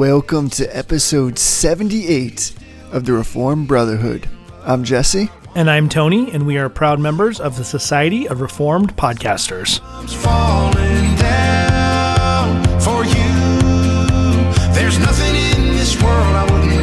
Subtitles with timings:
[0.00, 2.54] Welcome to episode 78
[2.90, 4.30] of the Reformed Brotherhood.
[4.64, 5.28] I'm Jesse.
[5.54, 9.78] And I'm Tony, and we are proud members of the Society of Reformed Podcasters.
[10.22, 14.72] falling down for you.
[14.72, 16.79] There's nothing in this world I wouldn't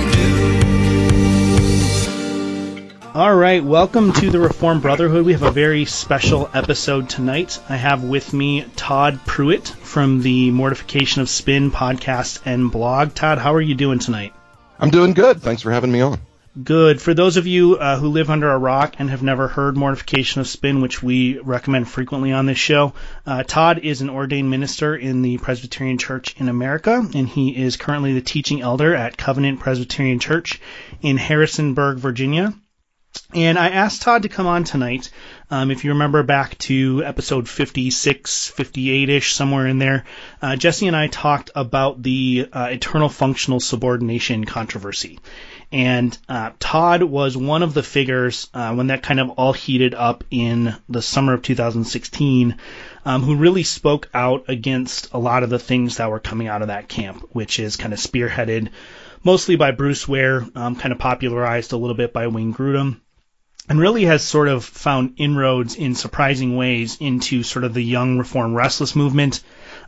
[3.17, 5.25] All right, welcome to the Reformed Brotherhood.
[5.25, 7.59] We have a very special episode tonight.
[7.67, 13.15] I have with me Todd Pruitt from the Mortification of Spin podcast and blog.
[13.15, 14.35] Todd, how are you doing tonight?
[14.77, 15.41] I'm doing good.
[15.41, 16.19] Thanks for having me on.
[16.63, 17.01] Good.
[17.01, 20.41] For those of you uh, who live under a rock and have never heard Mortification
[20.41, 22.93] of Spin, which we recommend frequently on this show,
[23.25, 27.77] uh, Todd is an ordained minister in the Presbyterian Church in America, and he is
[27.77, 30.61] currently the teaching elder at Covenant Presbyterian Church
[31.01, 32.53] in Harrisonburg, Virginia.
[33.33, 35.09] And I asked Todd to come on tonight.
[35.51, 40.05] Um, if you remember back to episode 56, 58 ish, somewhere in there,
[40.41, 45.19] uh, Jesse and I talked about the uh, eternal functional subordination controversy.
[45.71, 49.93] And uh, Todd was one of the figures uh, when that kind of all heated
[49.93, 52.57] up in the summer of 2016,
[53.05, 56.61] um, who really spoke out against a lot of the things that were coming out
[56.61, 58.69] of that camp, which is kind of spearheaded
[59.23, 63.01] mostly by Bruce Ware, um, kind of popularized a little bit by Wayne Grudem
[63.69, 68.17] and really has sort of found inroads in surprising ways into sort of the young
[68.17, 69.41] reform restless movement,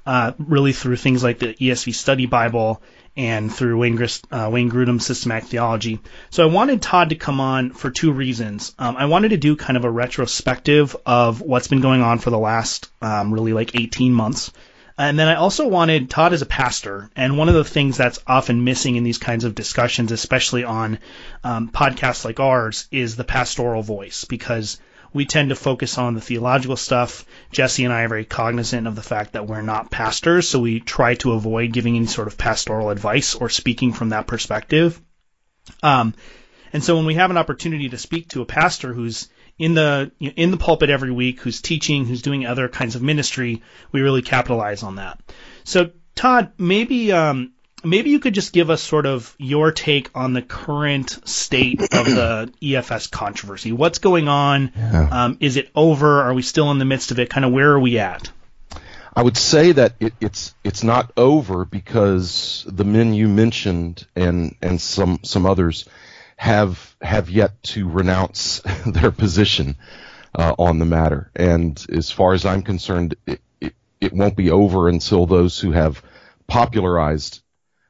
[0.06, 2.82] uh, really through things like the ESV Study Bible
[3.16, 6.00] and through Wayne, Gris, uh, Wayne Grudem's systematic theology.
[6.30, 8.74] So I wanted Todd to come on for two reasons.
[8.80, 12.30] Um, I wanted to do kind of a retrospective of what's been going on for
[12.30, 14.52] the last um, really like 18 months.
[15.00, 18.20] And then I also wanted Todd as a pastor, and one of the things that's
[18.28, 21.00] often missing in these kinds of discussions, especially on
[21.42, 24.78] um, podcasts like ours, is the pastoral voice, because
[25.14, 27.24] we tend to focus on the theological stuff.
[27.50, 30.82] Jesse and I are very cognizant of the fact that we're not pastors, so we
[30.82, 35.00] try to avoid giving any sort of pastoral advice or speaking from that perspective.
[35.82, 36.14] Um,
[36.74, 39.30] and so when we have an opportunity to speak to a pastor who's
[39.60, 42.96] in the you know, in the pulpit every week, who's teaching, who's doing other kinds
[42.96, 43.62] of ministry,
[43.92, 45.20] we really capitalize on that.
[45.66, 47.52] So Todd, maybe um,
[47.84, 52.06] maybe you could just give us sort of your take on the current state of
[52.06, 53.72] the EFS controversy.
[53.72, 54.72] What's going on?
[54.76, 55.10] Yeah.
[55.12, 56.22] Um, is it over?
[56.22, 57.30] Are we still in the midst of it?
[57.30, 58.32] Kind of where are we at?
[59.16, 64.56] I would say that it, it's it's not over because the men you mentioned and
[64.62, 65.86] and some some others
[66.40, 69.76] have have yet to renounce their position
[70.34, 71.30] uh, on the matter.
[71.36, 75.74] And as far as I'm concerned, it, it, it won't be over until those who
[75.74, 76.02] have
[76.48, 77.42] popularized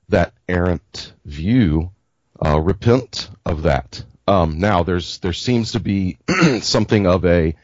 [0.09, 1.91] that errant view
[2.43, 4.03] uh, repent of that.
[4.27, 6.17] Um, now, there's there seems to be
[6.61, 7.55] something of a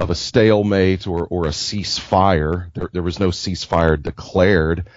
[0.00, 2.74] of a stalemate or, or a ceasefire.
[2.74, 4.88] There, there was no ceasefire declared,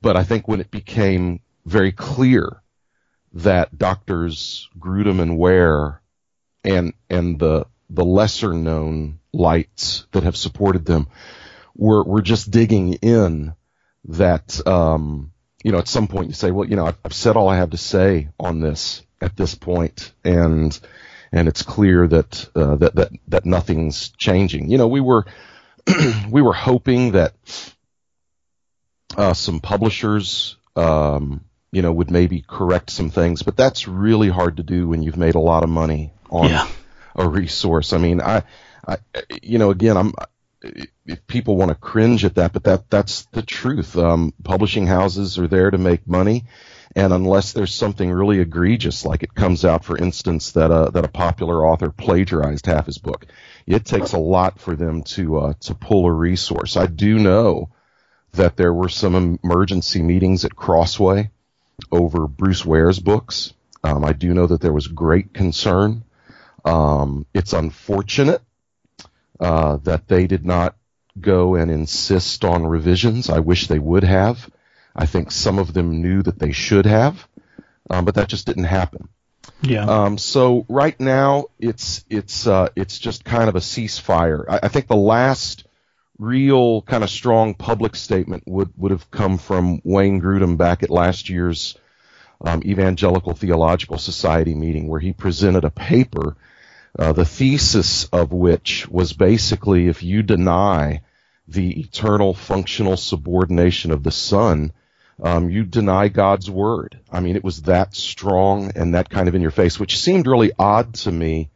[0.00, 2.62] but I think when it became very clear
[3.38, 6.02] that doctors Grudem and Ware
[6.64, 11.08] and and the the lesser known lights that have supported them
[11.74, 13.54] were were just digging in
[14.06, 15.32] that um,
[15.62, 17.56] you know at some point you say well you know I've, I've said all I
[17.56, 20.78] have to say on this at this point and
[21.30, 24.70] and it's clear that uh, that that that nothing's changing.
[24.70, 25.26] You know we were
[26.30, 27.34] we were hoping that
[29.16, 34.56] uh, some publishers um, you know, would maybe correct some things, but that's really hard
[34.56, 36.66] to do when you've made a lot of money on Yeah.
[37.14, 37.92] a resource.
[37.92, 38.42] I mean, I,
[38.86, 38.96] I,
[39.42, 40.12] you know, again, I'm,
[40.62, 43.96] if people want to cringe at that, but that, that's the truth.
[43.96, 46.44] Um, publishing houses are there to make money.
[46.96, 51.04] And unless there's something really egregious, like it comes out, for instance, that a, that
[51.04, 53.26] a popular author plagiarized half his book,
[53.66, 56.76] it takes a lot for them to, uh, to pull a resource.
[56.76, 57.70] I do know
[58.32, 61.30] that there were some emergency meetings at Crossway
[61.90, 63.52] over Bruce Ware's books.
[63.84, 66.04] Um, I do know that there was great concern.
[66.64, 68.42] Um, it's unfortunate
[69.40, 70.76] uh, that they did not
[71.20, 73.30] go and insist on revisions.
[73.30, 74.50] I wish they would have.
[74.94, 77.26] I think some of them knew that they should have,
[77.88, 79.08] um, but that just didn't happen.
[79.62, 79.84] Yeah.
[79.84, 84.44] Um, so right now it's it's uh, it's just kind of a ceasefire.
[84.48, 85.64] I, I think the last
[86.18, 90.90] real kind of strong public statement would would have come from Wayne Grudem back at
[90.90, 91.76] last year's
[92.40, 96.36] um, Evangelical Theological Society meeting, where he presented a paper,
[96.98, 101.02] uh, the thesis of which was basically if you deny
[101.46, 104.72] the eternal functional subordination of the Son,
[105.22, 107.00] um, you deny God's word.
[107.10, 110.26] I mean, it was that strong and that kind of in your face, which seemed
[110.26, 111.50] really odd to me,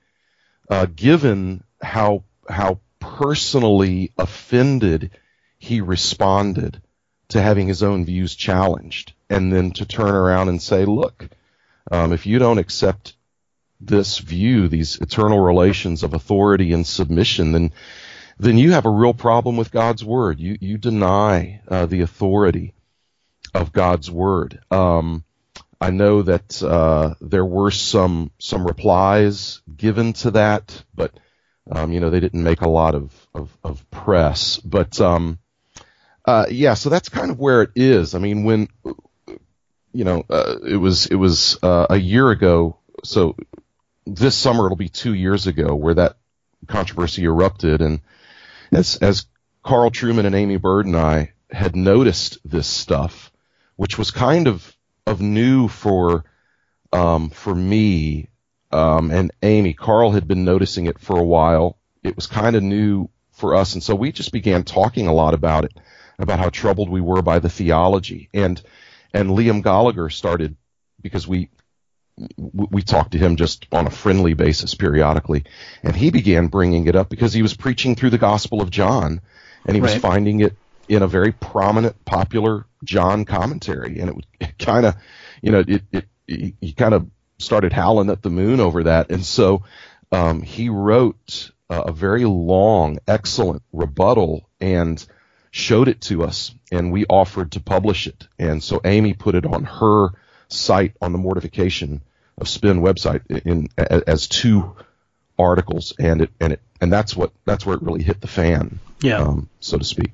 [0.70, 2.80] uh, given how how
[3.18, 5.10] personally offended
[5.58, 6.80] he responded
[7.28, 11.28] to having his own views challenged, and then to turn around and say, look,
[11.90, 13.14] um, if you don't accept
[13.80, 17.72] this view, these eternal relations of authority and submission, then
[18.38, 20.40] then you have a real problem with God's word.
[20.40, 22.74] You you deny uh, the authority
[23.54, 24.60] of God's word.
[24.70, 25.24] Um,
[25.80, 31.12] I know that uh, there were some some replies given to that, but
[31.70, 34.58] um, you know they didn't make a lot of of, of press.
[34.58, 35.38] But um,
[36.24, 38.14] uh, yeah, so that's kind of where it is.
[38.14, 38.68] I mean, when
[39.92, 43.36] you know uh, it was it was uh, a year ago, so
[44.06, 46.16] this summer it'll be two years ago where that
[46.66, 48.00] controversy erupted, and
[48.72, 49.26] as as
[49.62, 53.30] Carl Trueman and Aimee Byrd and I had noticed this stuff,
[53.76, 54.76] which was kind of
[55.06, 56.24] of new for
[56.92, 58.28] um, for me
[58.72, 59.74] um, and Aimee.
[59.74, 61.78] Carl had been noticing it for a while.
[62.02, 65.34] It was kind of new for us, and so we just began talking a lot
[65.34, 65.72] about it,
[66.18, 68.60] about how troubled we were by the theology, and
[69.14, 70.56] and Liam Goligher started
[71.00, 71.48] because we
[72.36, 75.44] we talked to him just on a friendly basis periodically,
[75.82, 79.20] and he began bringing it up because he was preaching through the Gospel of John,
[79.66, 80.56] and he was finding it
[80.88, 84.96] in a very prominent, popular John commentary, and it, it kind of,
[85.40, 87.08] you know, it, it he, he kind of
[87.42, 89.62] started howling at the moon over that, and so
[90.10, 95.04] um, he wrote uh, a very long, excellent rebuttal and
[95.50, 99.44] showed it to us, and we offered to publish it, and so Aimee put it
[99.46, 100.08] on her
[100.48, 102.02] site on the Mortification
[102.38, 104.74] of Spin website in, a- as two
[105.38, 108.78] articles, and it and it and that's what that's where it really hit the fan,
[109.00, 109.18] Yeah.
[109.18, 110.12] um, so to speak.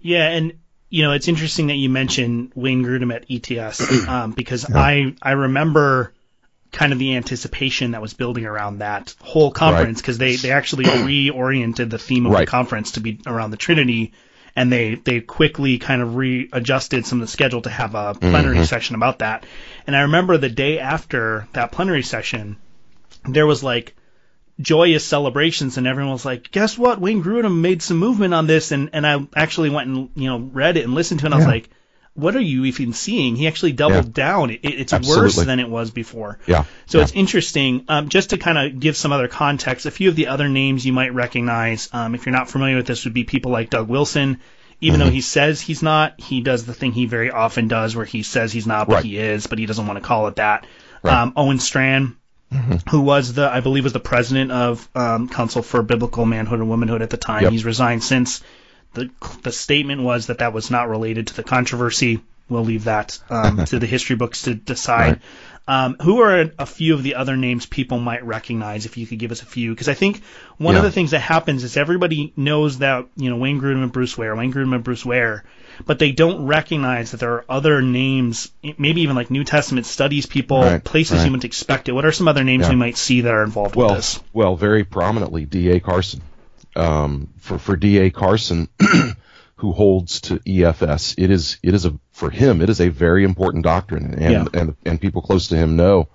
[0.00, 0.54] Yeah, and
[0.90, 5.32] you know it's interesting that you mentioned Wayne Grudem at ETS um, because I I
[5.32, 6.12] remember
[6.78, 10.84] kind of the anticipation that was building around that whole conference because they they actually
[10.84, 12.46] reoriented the theme of Right.
[12.46, 14.12] the conference to be around the Trinity.
[14.54, 18.56] And they, they quickly kind of readjusted some of the schedule to have a plenary
[18.56, 18.64] mm-hmm.
[18.64, 19.44] session about that.
[19.86, 22.56] And I remember the day after that plenary session,
[23.24, 23.94] there was like
[24.60, 27.00] joyous celebrations and everyone was like, guess what?
[27.00, 30.38] Wayne Grudem made some movement on this and, and I actually went and, you know,
[30.38, 31.70] read it and listened to it and I was like,
[32.18, 33.36] what are you even seeing?
[33.36, 34.12] He actually doubled Yeah.
[34.24, 34.50] down.
[34.50, 36.38] It, it's worse than it was before.
[36.46, 36.64] Yeah.
[36.86, 37.04] So yeah.
[37.04, 37.84] it's interesting.
[37.88, 40.84] Um, just to kind of give some other context, a few of the other names
[40.84, 43.88] you might recognize, um, if you're not familiar with this, would be people like Doug
[43.88, 44.40] Wilson.
[44.80, 45.08] Even Mm-hmm.
[45.08, 48.22] though he says he's not, he does the thing he very often does where he
[48.22, 49.04] says he's not, but Right.
[49.04, 50.66] he is, but he doesn't want to call it that.
[51.02, 51.14] Right.
[51.22, 52.16] Um, Owen Strachan,
[52.90, 56.68] who was the, I believe, was the president of um, Council for Biblical Manhood and
[56.68, 57.42] Womanhood at the time.
[57.44, 57.52] Yep.
[57.52, 58.42] He's resigned since.
[58.94, 59.10] The
[59.42, 62.20] the statement was that that was not related to the controversy.
[62.48, 65.20] We'll leave that um, to the history books to decide.
[65.66, 69.18] Um, who are a few of the other names people might recognize if you could
[69.18, 69.70] give us a few?
[69.74, 70.22] Because I think
[70.56, 73.92] one of the things that happens is everybody knows that you know Wayne Grudem and
[73.92, 75.44] Bruce Ware, Wayne Grudem and Bruce Ware,
[75.84, 80.24] but they don't recognize that there are other names, maybe even like New Testament studies
[80.24, 81.26] people, Right, places right.
[81.26, 81.92] you wouldn't expect it.
[81.92, 82.70] What are some other names Yeah.
[82.70, 84.20] we might see that are involved well, with this?
[84.32, 85.80] well, very prominently, D.A.
[85.80, 86.22] Carson.
[86.78, 88.10] Um, for for D.A.
[88.10, 88.68] Carson,
[89.56, 93.24] who holds to EFS, it is it is a for him it is a very
[93.24, 94.60] important doctrine, and Yeah.
[94.60, 96.08] and and people close to him know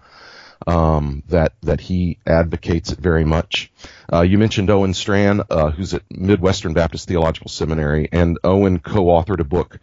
[0.67, 3.71] um, that that he advocates it very much.
[4.11, 9.39] Uh, you mentioned Owen Strachan, uh, who's at Midwestern Baptist Theological Seminary, and Owen co-authored
[9.39, 9.79] a book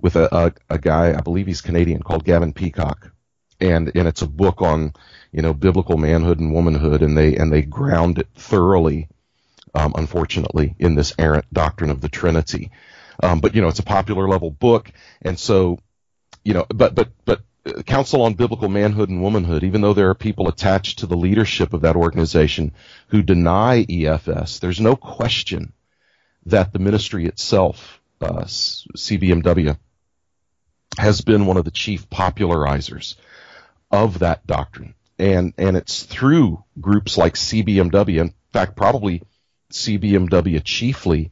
[0.00, 3.10] with a, a, a guy, I believe he's Canadian, called Gavin Peacock,
[3.60, 4.92] and and it's a book on
[5.32, 9.08] you know biblical manhood and womanhood, and they and they ground it thoroughly,
[9.74, 12.70] um, unfortunately, in this errant doctrine of the Trinity.
[13.22, 14.90] Um, but you know, it's a popular level book,
[15.22, 15.78] and so
[16.44, 20.10] you know, but but but uh, Council on Biblical Manhood and Womanhood, even though there
[20.10, 22.72] are people attached to the leadership of that organization
[23.08, 25.72] who deny EFS, there's no question
[26.46, 29.76] that the ministry itself, uh, CBMW,
[30.96, 33.16] has been one of the chief popularizers
[33.90, 34.94] of that doctrine.
[35.18, 39.22] And, and it's through groups like CBMW, in fact, probably
[39.72, 41.30] CBMW chiefly,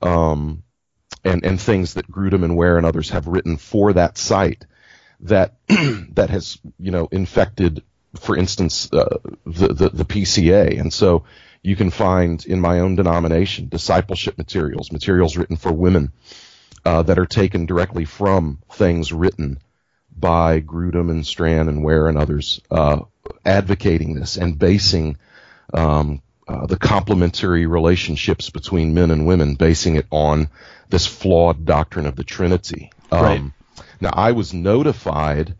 [0.00, 0.62] um,
[1.24, 4.66] and, and things that Grudem and Ware and others have written for that site
[5.20, 7.82] that, that has, you know, infected,
[8.18, 10.80] for instance, uh, the, the, the PCA.
[10.80, 11.24] And so
[11.62, 16.12] you can find in my own denomination discipleship materials, materials written for women,
[16.84, 19.58] uh, that are taken directly from things written
[20.14, 23.00] by Grudem and Strachan and Ware and others, uh,
[23.44, 25.16] advocating this and basing
[25.72, 26.20] um,
[26.52, 30.48] uh, the complementary relationships between men and women, basing it on
[30.90, 32.90] this flawed doctrine of the Trinity.
[33.10, 33.42] Um, Right.
[34.00, 35.54] Now, I was notified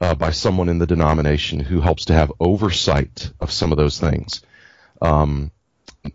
[0.00, 3.98] uh, by someone in the denomination who helps to have oversight of some of those
[3.98, 4.42] things
[5.02, 5.50] um,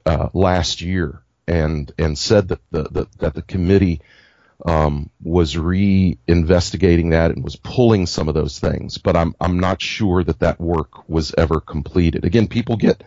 [0.06, 4.02] uh, last year, and and said that the, the that the committee
[4.66, 9.82] um, was re-investigating that and was pulling some of those things, but I'm I'm not
[9.82, 12.24] sure that that work was ever completed.
[12.24, 13.04] Again, people get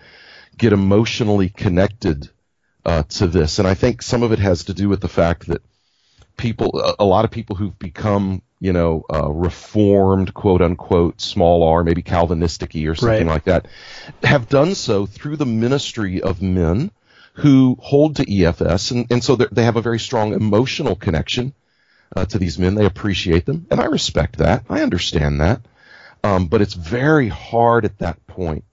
[0.56, 2.28] get emotionally connected
[2.84, 5.46] uh, to this, and I think some of it has to do with the fact
[5.46, 5.62] that
[6.36, 11.84] people, a, lot of people who've become you know uh, reformed, quote unquote, small r,
[11.84, 13.34] maybe Calvinisticy or something Right.
[13.34, 13.68] like that,
[14.22, 16.90] have done so through the ministry of men
[17.34, 21.52] who hold to EFS, and, and so they have a very strong emotional connection
[22.14, 22.74] uh, to these men.
[22.74, 24.64] They appreciate them, and I respect that.
[24.68, 25.60] I understand that.
[26.22, 28.64] Um, but it's very hard at that point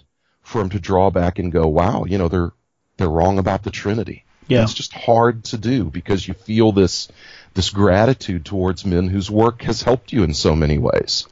[0.51, 2.51] for them to draw back and go, "Wow, you know they're
[2.97, 4.63] they're wrong about the Trinity." Yeah.
[4.63, 7.07] It's just hard to do because you feel this
[7.53, 11.25] this gratitude towards men whose work has helped you in so many ways.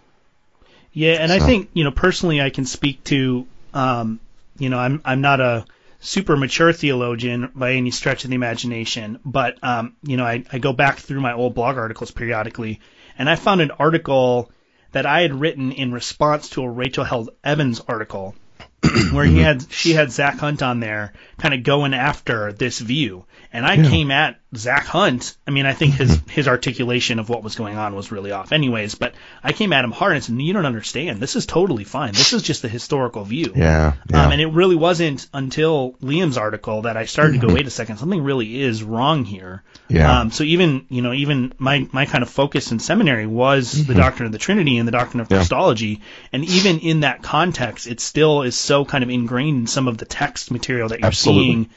[0.93, 4.19] Yeah, and I think you know personally, I can speak to, um,
[4.57, 5.65] you know, I'm I'm not a
[5.99, 10.59] super mature theologian by any stretch of the imagination, but um, you know, I, I
[10.59, 12.79] go back through my old blog articles periodically,
[13.17, 14.49] and I found an article
[14.93, 18.33] that I had written in response to a Rachel Held Evans article
[19.11, 23.25] where he had she had Zach Hunt on there, kind of going after this view,
[23.51, 25.35] and I came at Zach Hunt.
[25.45, 28.51] I mean, I think his his articulation of what was going on was really off,
[28.51, 28.95] anyways.
[28.95, 31.19] But I came at him hard and said, "You don't understand.
[31.19, 32.13] This is totally fine.
[32.13, 34.25] This is just the historical view." Yeah, yeah.
[34.25, 37.71] Um, and it really wasn't until Liam's article that I started to go, wait a
[37.71, 39.63] second, something really is wrong here.
[39.89, 40.19] Yeah.
[40.21, 43.95] Um, so even, you know, even my, my kind of focus in seminary was the
[43.95, 45.33] doctrine of the Trinity and the doctrine of Mm-hmm.
[45.33, 45.39] Yeah.
[45.39, 46.01] Christology.
[46.33, 49.97] And even in that context, it still is so kind of ingrained in some of
[49.97, 51.43] the text material that you're Absolutely.
[51.45, 51.69] seeing.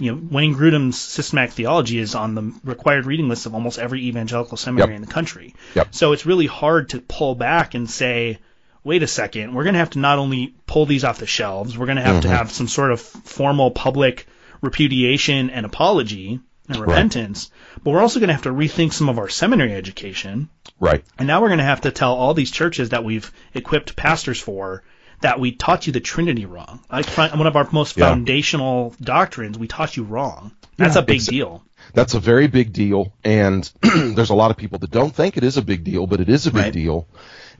[0.00, 4.06] You know, Wayne Grudem's systematic theology is on the required reading list of almost every
[4.06, 4.96] evangelical seminary Yep.
[5.00, 5.54] in the country.
[5.74, 5.88] Yep.
[5.94, 8.38] So it's really hard to pull back and say,
[8.84, 11.76] wait a second, we're going to have to not only pull these off the shelves,
[11.76, 12.36] we're going to have to Mhm.
[12.38, 14.26] have some sort of formal public
[14.62, 16.38] repudiation and apology
[16.68, 17.50] and repentance,
[17.82, 20.48] but we're also going to have to rethink some of our seminary education.
[20.80, 21.02] right.
[21.18, 24.38] And now we're going to have to tell all these churches that we've equipped pastors
[24.40, 24.84] for
[25.20, 26.80] that we taught you the Trinity wrong.
[26.90, 28.06] Like one of our most Yeah.
[28.08, 30.52] foundational doctrines, we taught you wrong.
[30.76, 31.64] That's a big deal.
[31.94, 35.44] That's a very big deal, and there's a lot of people that don't think it
[35.44, 36.72] is a big deal, but it is a big Right.
[36.72, 37.08] deal.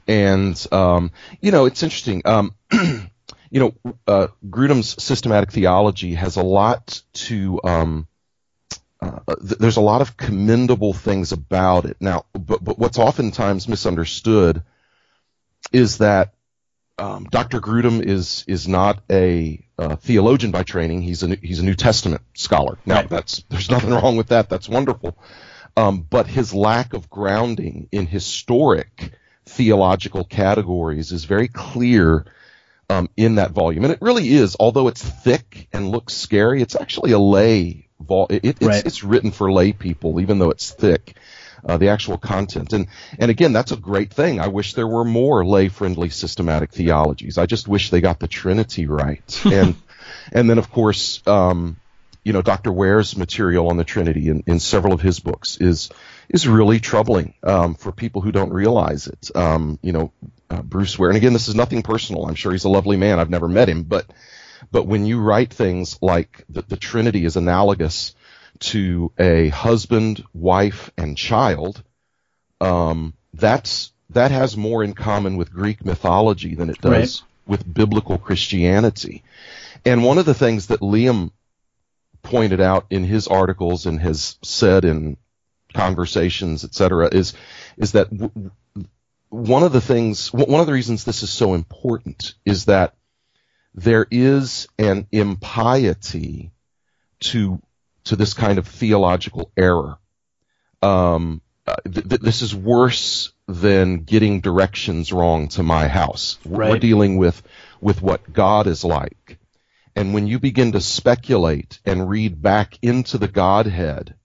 [0.07, 1.11] And um,
[1.41, 2.21] you know, it's interesting.
[2.25, 3.73] Um, you know,
[4.07, 7.59] uh, Grudem's systematic theology has a lot to.
[7.63, 8.07] Um,
[9.01, 11.97] uh, th- there's a lot of commendable things about it.
[11.99, 14.63] Now, but but what's oftentimes misunderstood
[15.71, 16.33] is that
[16.99, 17.59] um, Dr.
[17.61, 21.01] Grudem is is not a uh, theologian by training.
[21.01, 22.77] He's a New- he's a New Testament scholar.
[22.85, 23.09] Now, Right.
[23.09, 24.49] that's there's nothing wrong with that.
[24.49, 25.17] That's wonderful.
[25.77, 29.11] Um, but his lack of grounding in historic
[29.45, 32.25] theological categories is very clear
[32.89, 34.55] um, in that volume, and it really is.
[34.59, 38.27] Although it's thick and looks scary, it's actually a lay vol.
[38.29, 38.85] It, it's, Right.
[38.85, 41.15] it's written for lay people, even though it's thick.
[41.65, 42.87] Uh, the actual content, and
[43.17, 44.39] and again, that's a great thing.
[44.39, 47.37] I wish there were more lay-friendly systematic theologies.
[47.37, 49.75] I just wish they got the Trinity right, and
[50.31, 51.77] and then of course, um,
[52.23, 52.71] you know, Dr.
[52.71, 55.89] Ware's material on the Trinity in, in several of his books is
[56.29, 59.35] is really troubling um, for people who don't realize it.
[59.35, 60.11] Um, you know,
[60.49, 62.27] uh, Bruce Ware, and again, this is nothing personal.
[62.27, 63.19] I'm sure he's a lovely man.
[63.19, 64.05] I've never met him, but
[64.71, 68.13] but when you write things like the, the Trinity is analogous
[68.59, 71.83] to a husband, wife, and child,
[72.61, 77.21] um, that's that has more in common with Greek mythology than it does Right.
[77.45, 79.23] with biblical Christianity.
[79.85, 81.31] And one of the things that Liam
[82.23, 85.15] pointed out in his articles and has said in
[85.73, 87.33] conversations, etc., is
[87.77, 88.51] is that w-
[89.29, 92.95] one of the things, w- one of the reasons this is so important is that
[93.75, 96.51] there is an impiety
[97.19, 97.61] to
[98.09, 99.99] to this kind of theological error.
[100.81, 106.39] Um, uh, th- th- this is worse than getting directions wrong to my house.
[106.43, 107.41] We're dealing with
[107.81, 109.37] with what God is like.
[109.95, 114.15] And when you begin to speculate and read back into the Godhead,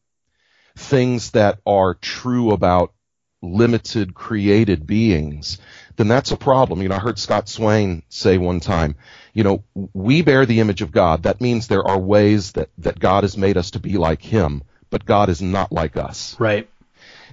[0.76, 2.94] things that are true about
[3.42, 5.58] limited created beings,
[5.96, 6.80] then that's a problem.
[6.80, 8.96] You know, I heard Scott Swain say one time,
[9.34, 9.62] you know,
[9.92, 11.24] we bear the image of God.
[11.24, 14.62] That means there are ways that, that God has made us to be like Him,
[14.90, 16.68] but God is not like us Right.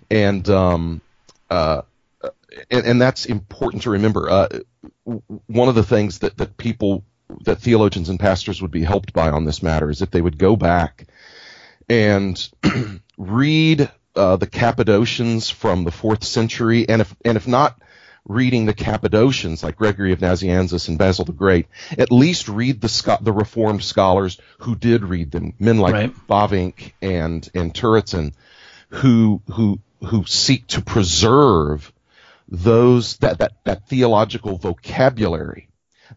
[0.10, 1.02] and um,
[1.50, 1.84] uh,
[2.70, 4.30] and, and that's important to remember.
[4.30, 4.48] Uh,
[5.48, 7.04] one of the things that that people
[7.46, 10.38] that theologians and pastors would be helped by on this matter is if they would
[10.38, 11.08] go back
[11.88, 12.50] and
[13.18, 17.80] read uh, the Cappadocians from the fourth century, and if and if not
[18.26, 22.90] reading the Cappadocians like Gregory of Nazianzus and Basil the Great, at least read the
[22.90, 26.28] scho- the Reformed scholars who did read them, men like Right.
[26.28, 28.34] Bavinck and and Turretin,
[28.90, 31.92] who who who seek to preserve
[32.48, 35.70] those that that, that theological vocabulary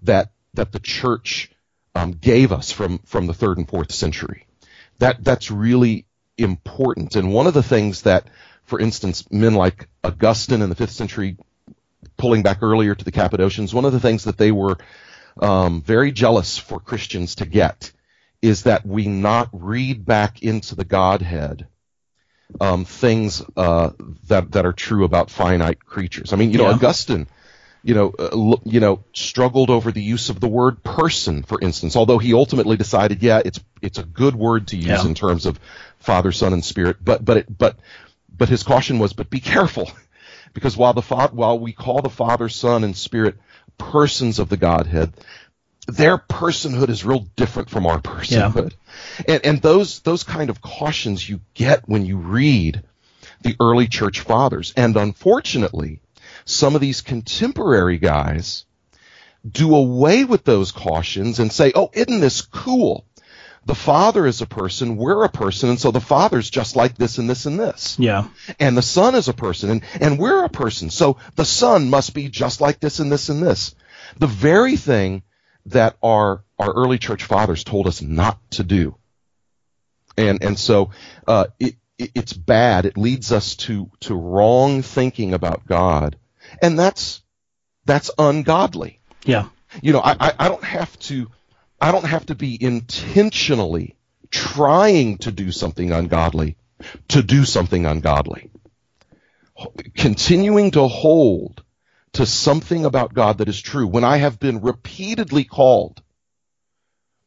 [0.02, 1.50] that that the church
[1.94, 4.46] um, gave us from from the third and fourth century.
[4.98, 6.06] That that's really
[6.36, 7.16] important.
[7.16, 8.26] And one of the things that,
[8.64, 11.36] for instance, men like Augustine in the fifth century,
[12.24, 14.78] pulling back earlier to the Cappadocians, one of the things that they were
[15.42, 17.92] um, very jealous for Christians to get
[18.40, 21.66] is that we not read back into the Godhead
[22.62, 23.90] um, things uh,
[24.28, 26.32] that that are true about finite creatures.
[26.32, 26.76] I mean, you know, Yeah.
[26.76, 27.26] Augustine,
[27.82, 31.60] you know, uh, lo- you know, struggled over the use of the word person, for
[31.60, 31.94] instance.
[31.94, 35.06] Although he ultimately decided, yeah, it's it's a good word to use Yeah.
[35.06, 35.60] in terms of
[35.98, 36.96] Father, Son, and Spirit.
[37.04, 37.76] But but it, but
[38.34, 39.90] but his caution was, but be careful,
[40.54, 43.36] because while the fa- while we call the Father, Son, and Spirit
[43.76, 45.12] persons of the Godhead,
[45.86, 48.72] their personhood is real different from our personhood.
[49.28, 52.82] And, and those, those kind of cautions you get when you read
[53.42, 54.72] the early church fathers.
[54.76, 56.00] And unfortunately,
[56.44, 58.64] some of these contemporary guys
[59.46, 63.04] do away with those cautions and say, oh, isn't this cool?
[63.66, 67.18] The Father is a person, we're a person, and so the Father's just like this
[67.18, 67.96] and this and this.
[67.98, 68.28] Yeah.
[68.60, 72.14] and the son is a person and, and we're a person so the son must
[72.14, 73.74] be just like this and this and this.
[74.18, 75.22] The very thing
[75.66, 78.96] that our our early church fathers told us not to do.
[80.16, 80.90] And and so
[81.26, 82.84] uh, it, it it's bad.
[82.84, 86.16] It leads us to to wrong thinking about god.
[86.60, 87.22] And that's
[87.86, 89.00] that's ungodly.
[89.24, 89.48] Yeah.
[89.82, 91.30] you know, I, I, I don't have to,
[91.84, 93.94] I don't have to be intentionally
[94.30, 96.56] trying to do something ungodly
[97.08, 98.50] to do something ungodly.
[99.94, 101.62] Continuing to hold
[102.14, 106.00] to something about God that is true when I have been repeatedly called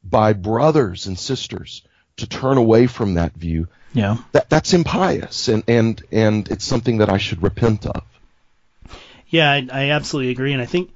[0.04, 1.84] by brothers and sisters
[2.16, 4.18] to turn away from that view, Yeah.
[4.32, 8.02] that, that's impious and, and, and it's something that I should repent of.
[9.28, 10.90] Yeah, I, I absolutely agree, and I think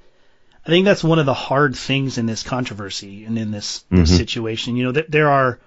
[0.64, 4.10] I think that's one of the hard things in this controversy and in this, this
[4.10, 4.16] mm-hmm.
[4.16, 4.76] situation.
[4.76, 5.58] You know, th- there are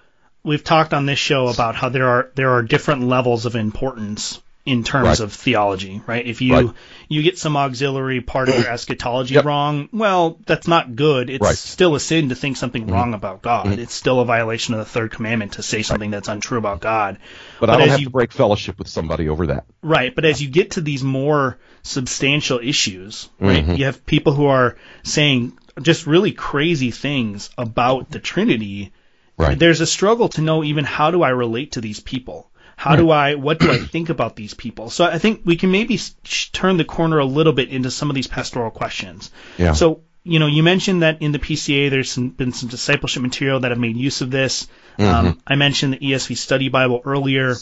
[0.44, 4.42] we've talked on this show about how there are there are different levels of importance
[4.66, 5.20] in terms Right.
[5.20, 6.26] of theology, right?
[6.26, 6.70] If you Right.
[7.08, 9.46] you get some auxiliary part of your eschatology Yep.
[9.46, 11.30] wrong, well, that's not good.
[11.30, 11.54] It's Right.
[11.54, 11.68] Mm-hmm.
[11.70, 13.78] still a sin to think something wrong about God.
[13.78, 17.20] It's still a violation of the third commandment to say something that's untrue about God.
[17.60, 19.66] But, But I don't as have you- to break fellowship with somebody over that.
[19.84, 23.76] Right, but as you get to these more substantial issues, right, Mm-hmm.
[23.76, 28.92] you have people who are saying just really crazy things about the Trinity.
[29.38, 29.60] Right.
[29.60, 32.50] There's a struggle to know even how do I relate to these people?
[32.78, 34.90] How do I, what do I think about these people?
[34.90, 38.10] So I think we can maybe sh- turn the corner a little bit into some
[38.10, 39.32] of these pastoral questions.
[39.58, 39.74] Yeah.
[39.74, 43.62] So, you know, you mentioned that in the PCA there's some, been some discipleship material
[43.62, 44.68] that have made use of this.
[45.00, 45.04] Mm-hmm.
[45.28, 47.56] Um, I mentioned the ESV Study Bible earlier.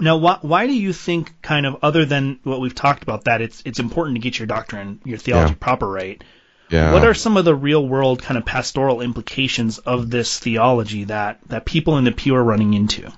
[0.00, 3.40] Now, why, why do you think, kind of, other than what we've talked about, that
[3.40, 5.56] it's it's important to get your doctrine, your theology Yeah.
[5.58, 6.22] proper right?
[6.70, 6.92] Yeah.
[6.92, 11.40] What are some of the real world kind of pastoral implications of this theology that
[11.48, 13.10] that people in the pew are running into?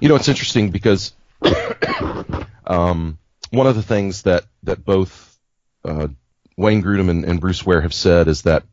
[0.00, 1.12] You know, it's interesting because
[2.66, 3.18] um,
[3.50, 5.38] one of the things that that both
[5.84, 6.08] uh,
[6.56, 8.64] Wayne Grudem and, and Bruce Ware have said is that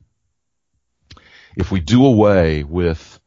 [1.55, 3.19] if we do away with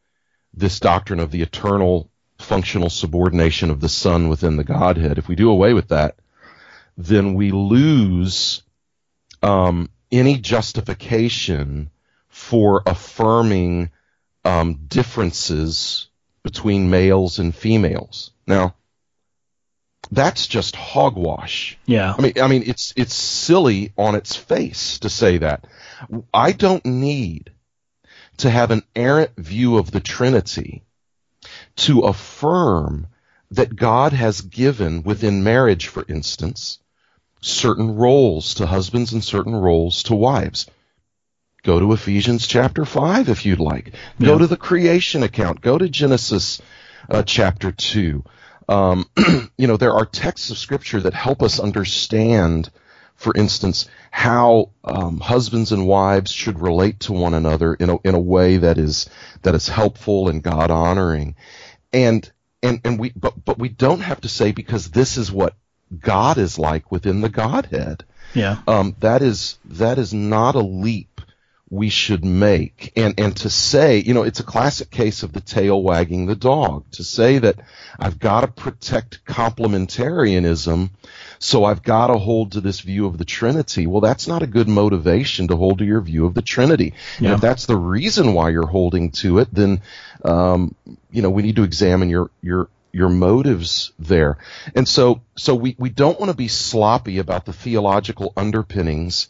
[0.54, 5.34] this doctrine of the eternal functional subordination of the Son within the Godhead, if we
[5.34, 6.16] do away with that,
[6.96, 8.62] then we lose
[9.42, 11.90] um, any justification
[12.28, 13.90] for affirming
[14.44, 16.09] um, differences
[16.42, 18.30] between males and females.
[18.46, 18.74] Now,
[20.10, 21.78] that's just hogwash.
[21.86, 22.14] Yeah.
[22.16, 25.66] I mean, I mean, it's it's silly on its face to say that.
[26.32, 27.52] I don't need
[28.38, 30.82] to have an errant view of the Trinity
[31.76, 33.06] to affirm
[33.50, 36.78] that God has given within marriage, for instance,
[37.40, 40.66] certain roles to husbands and certain roles to wives.
[41.62, 43.92] Go to Ephesians chapter 5 if you'd like.
[44.18, 45.60] Go to the creation account.
[45.60, 46.60] Go to Genesis
[47.08, 48.24] uh, chapter 2.
[48.68, 49.04] Um,
[49.58, 52.70] you know, there are texts of scripture that help us understand,
[53.14, 58.14] for instance, how um, husbands and wives should relate to one another in a, in
[58.14, 59.10] a way that is
[59.42, 61.34] that is helpful and God honoring.
[61.92, 62.30] And
[62.62, 65.54] and and we but but we don't have to say because this is what
[65.98, 68.58] God is like within the Godhead Yeah.
[68.68, 71.08] um, that is that is not a leap
[71.70, 72.92] we should make.
[72.96, 76.34] And and to say, you know, it's a classic case of the tail wagging the
[76.34, 76.84] dog.
[76.92, 77.60] To say that
[77.98, 80.90] I've got to protect complementarianism,
[81.38, 83.86] so I've got to hold to this view of the Trinity.
[83.86, 86.94] Well, that's not a good motivation to hold to your view of the Trinity.
[87.18, 89.80] And if that's the reason why you're holding to it, then
[90.24, 90.74] um,
[91.12, 94.38] you know we need to examine your your your motives there.
[94.74, 99.28] And so so we, we don't want to be sloppy about the theological underpinnings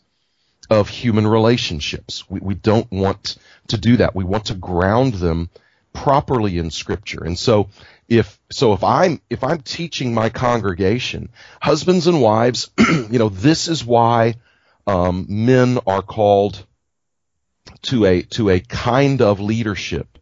[0.71, 2.31] of human relationships.
[2.31, 3.37] We, we don't want
[3.69, 4.15] to do that.
[4.15, 5.51] We want to ground them
[5.93, 7.25] properly in scripture.
[7.25, 7.69] And so
[8.09, 11.31] if so if I'm if I'm teaching my congregation,
[11.61, 14.37] husbands and wives, you know, this is why
[14.87, 16.65] um, men are called
[17.83, 20.19] to a to a kind of leadership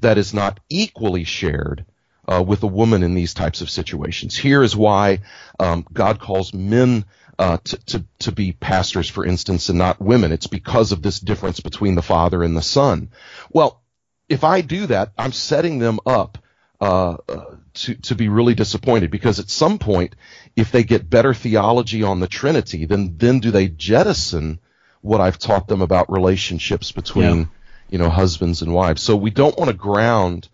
[0.00, 1.84] that is not equally shared
[2.28, 4.36] uh, with a woman in these types of situations.
[4.36, 5.20] Here is why
[5.58, 7.04] um, God calls men
[7.38, 10.32] uh, to, to to be pastors, for instance, and not women.
[10.32, 13.10] It's because of this difference between the father and the son.
[13.50, 13.82] Well,
[14.28, 16.38] if I do that, I'm setting them up
[16.80, 17.16] uh,
[17.74, 20.16] to to be really disappointed because at some point,
[20.56, 24.58] if they get better theology on the Trinity, then then do they jettison
[25.02, 27.44] what I've taught them about relationships between Yeah.
[27.90, 29.02] you know husbands and wives?
[29.02, 30.48] So we don't want to ground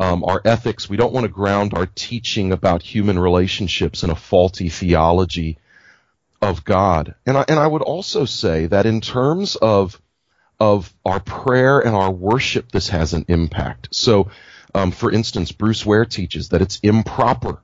[0.00, 0.88] um, our ethics.
[0.88, 5.58] We don't want to ground our teaching about human relationships in a faulty theology
[6.44, 7.14] of God.
[7.26, 10.00] And I and I would also say that in terms of
[10.60, 13.88] of our prayer and our worship, this has an impact.
[13.92, 14.30] So,
[14.74, 17.60] um, for instance, Bruce Ware teaches that it's improper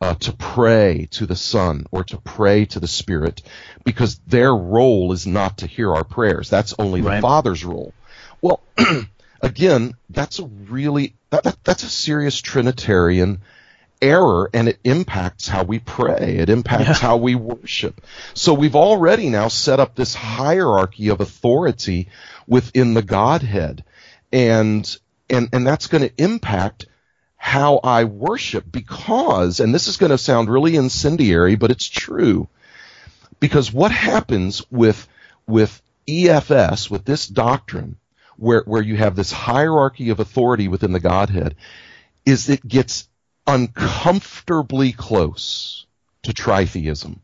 [0.00, 3.42] uh, to pray to the Son or to pray to the Spirit
[3.84, 6.48] because their role is not to hear our prayers.
[6.50, 7.92] That's only the Father's role.
[8.40, 8.62] Well,
[9.42, 13.42] again, that's a really that, that, that's a serious Trinitarian
[14.04, 16.36] error and it impacts how we pray.
[16.38, 17.08] It impacts Yeah.
[17.08, 18.02] how we worship.
[18.34, 22.08] So we've already now set up this hierarchy of authority
[22.46, 23.82] within the Godhead.
[24.32, 24.84] And
[25.30, 26.86] and and that's going to impact
[27.36, 32.48] how I worship because and this is going to sound really incendiary but it's true.
[33.40, 35.08] Because what happens with
[35.46, 37.96] with EFS with this doctrine
[38.36, 41.54] where where you have this hierarchy of authority within the Godhead
[42.26, 43.08] is it gets
[43.46, 45.86] uncomfortably close
[46.22, 47.18] to tritheism.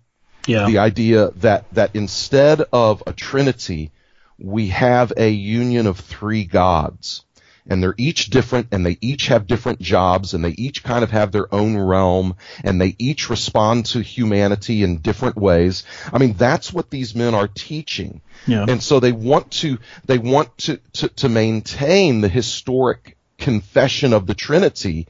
[0.46, 0.66] Yeah.
[0.66, 3.90] The idea that that instead of a trinity,
[4.38, 7.24] we have a union of three gods.
[7.68, 11.10] And they're each different and they each have different jobs and they each kind of
[11.10, 15.84] have their own realm and they each respond to humanity in different ways.
[16.12, 18.22] I mean, that's what these men are teaching.
[18.46, 18.64] Yeah.
[18.66, 24.26] And so they want to they want to, to, to maintain the historic confession of
[24.26, 25.06] the Trinity,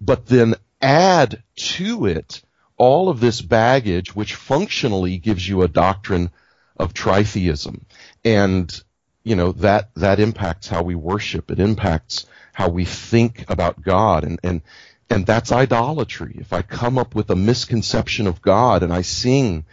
[0.00, 2.42] but then add to it
[2.76, 6.30] all of this baggage which functionally gives you a doctrine
[6.76, 7.82] of tritheism.
[8.24, 8.82] And
[9.22, 11.50] you know that that impacts how we worship.
[11.50, 14.62] It impacts how we think about God and and
[15.10, 16.36] and that's idolatry.
[16.38, 19.66] If I come up with a misconception of God and I sing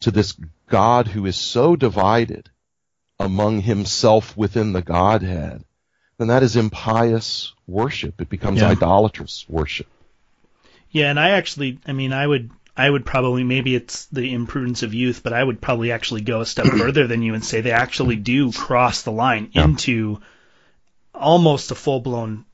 [0.00, 0.36] to this
[0.68, 2.50] God who is so divided
[3.18, 5.64] among himself within the Godhead,
[6.18, 8.20] then that is impious worship.
[8.20, 8.68] It becomes Yeah.
[8.70, 9.86] idolatrous worship.
[10.90, 14.82] Yeah, and I actually, I mean, I would, I would probably, maybe it's the imprudence
[14.82, 17.60] of youth, but I would probably actually go a step further than you and say
[17.60, 19.64] they actually do cross the line Yeah.
[19.64, 20.20] into
[21.14, 22.44] almost a full blown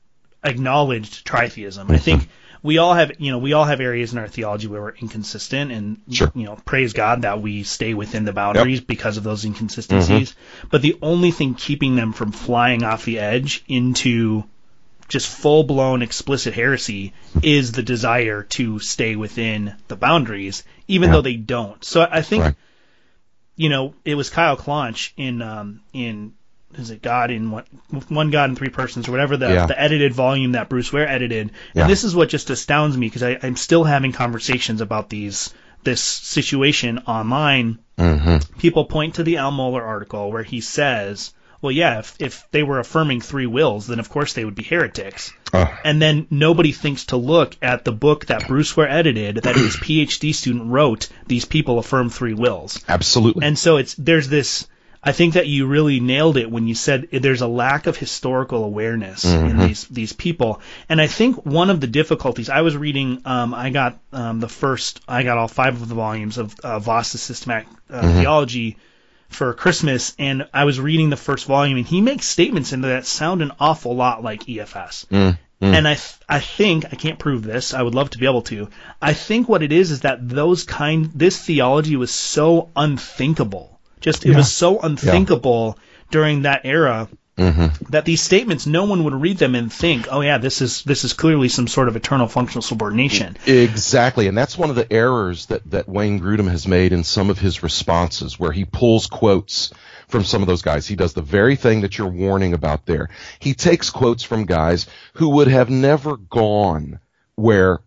[0.43, 1.89] acknowledged tritheism.
[1.89, 2.31] I think mm-hmm.
[2.67, 5.71] we all have, you know, we all have areas in our theology where we're inconsistent,
[5.71, 6.31] and Sure.
[6.35, 10.31] you know, praise God that we stay within the boundaries because of those inconsistencies.
[10.31, 10.67] Mm-hmm.
[10.71, 14.43] But the only thing keeping them from flying off the edge into
[15.09, 21.15] just full blown explicit heresy is the desire to stay within the boundaries, even Yeah.
[21.15, 21.83] though they don't.
[21.83, 22.55] So I think, Right.
[23.55, 26.33] you know, it was Kyle Claunch in um, in
[26.77, 27.63] is it God in one,
[28.09, 29.65] one God in three persons or whatever the, Yeah.
[29.65, 31.49] the edited volume that Bruce Ware edited.
[31.73, 31.81] Yeah.
[31.81, 35.51] And this is what just astounds me because I'm still having conversations about these
[35.83, 41.71] this situation online hmm people point to the Al Mohler article where he says, well,
[41.71, 45.33] yeah, if, if they were affirming three wills, then of course they would be heretics.
[45.51, 49.55] Uh, And then nobody thinks to look at the book that Bruce Ware edited that
[49.55, 52.83] his PhD student wrote, These People Affirm Three Wills.
[52.87, 53.45] absolutely.
[53.45, 54.67] And so it's there's this.
[55.01, 58.65] I think that you really nailed it when you said there's a lack of historical
[58.65, 60.59] awareness in these these people.
[60.89, 64.49] And I think one of the difficulties I was reading, um, I got um, the
[64.49, 68.75] first, I got all five of the volumes of uh, Vos's systematic uh, theology
[69.29, 72.95] for Christmas, and I was reading the first volume, and he makes statements in there
[72.95, 75.05] that sound an awful lot like EFS.
[75.07, 75.37] Mm, mm.
[75.61, 77.73] And I, th- I think I can't prove this.
[77.73, 78.69] I would love to be able to.
[79.01, 83.79] I think what it is is that those kind, this theology was so unthinkable.
[84.01, 85.77] Just it was so unthinkable
[86.09, 87.85] during that era Mm-hmm.
[87.91, 91.05] that these statements, no one would read them and think, oh yeah, this is this
[91.05, 93.37] is clearly some sort of eternal functional subordination.
[93.45, 97.29] Exactly, and that's one of the errors that, that Wayne Grudem has made in some
[97.29, 99.71] of his responses, where he pulls quotes
[100.09, 100.85] from some of those guys.
[100.85, 103.09] He does the very thing that you're warning about there.
[103.39, 106.99] He takes quotes from guys who would have never gone
[107.35, 107.79] where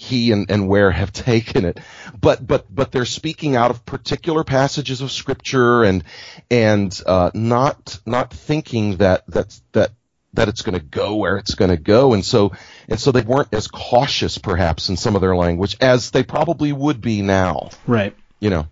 [0.00, 1.78] he and, and Ware have taken it.
[2.18, 6.02] But but but they're speaking out of particular passages of scripture and
[6.50, 9.90] and uh, not not thinking that that that
[10.32, 12.52] that it's going to go where it's going to go, and so
[12.88, 16.72] and so they weren't as cautious perhaps in some of their language as they probably
[16.72, 17.70] would be now.
[17.86, 18.16] Right.
[18.38, 18.66] You know.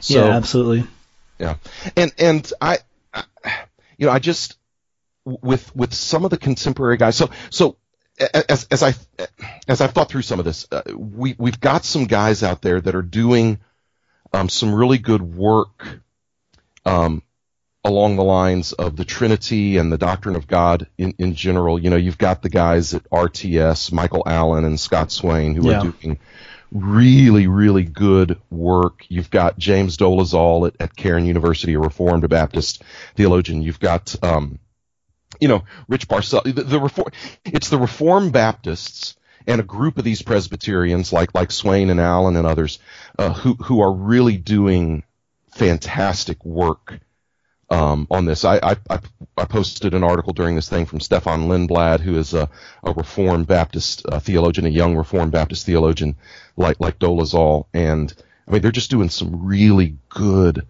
[0.00, 0.88] So, yeah, absolutely.
[1.38, 1.56] Yeah,
[1.94, 2.78] and and I,
[3.12, 3.24] I,
[3.98, 4.56] you know, I just
[5.24, 7.16] with with some of the contemporary guys.
[7.16, 7.76] So so
[8.48, 8.94] as as I
[9.68, 12.80] as I've thought through some of this, uh, we we've got some guys out there
[12.80, 13.58] that are doing
[14.32, 16.00] um, some really good work
[16.84, 17.22] um,
[17.84, 21.78] along the lines of the Trinity and the doctrine of God in, in general.
[21.78, 25.78] You know, you've got the guys at RTS, Michael Allen and Scott Swain, who Yeah.
[25.78, 26.18] are doing
[26.70, 29.06] really, really good work.
[29.08, 32.82] You've got James Dolezal at, at Cairn University, a Reformed Baptist
[33.16, 33.62] theologian.
[33.62, 34.58] You've got, um,
[35.40, 36.54] you know, Rich Barcellos.
[36.54, 37.12] The, the reform,
[37.44, 42.36] it's the Reformed Baptists and a group of these Presbyterians, like like Swain and Allen
[42.36, 42.78] and others,
[43.18, 45.04] uh, who who are really doing
[45.50, 47.00] fantastic work
[47.70, 48.44] um, on this.
[48.44, 48.76] I, I,
[49.36, 52.48] I, posted an article during this thing from Stefan Lindblad, who is a,
[52.82, 56.16] a Reformed Baptist uh, theologian, a young Reformed Baptist theologian
[56.56, 58.12] like like Dolezal, and
[58.46, 60.66] I mean they're just doing some really good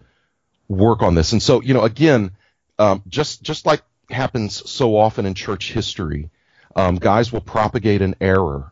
[0.67, 1.31] work on this.
[1.31, 2.31] And so you know, again,
[2.77, 6.29] um, just just like happens so often in church history,
[6.75, 8.71] um, guys will propagate an error,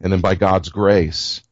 [0.00, 1.42] and then by God's grace,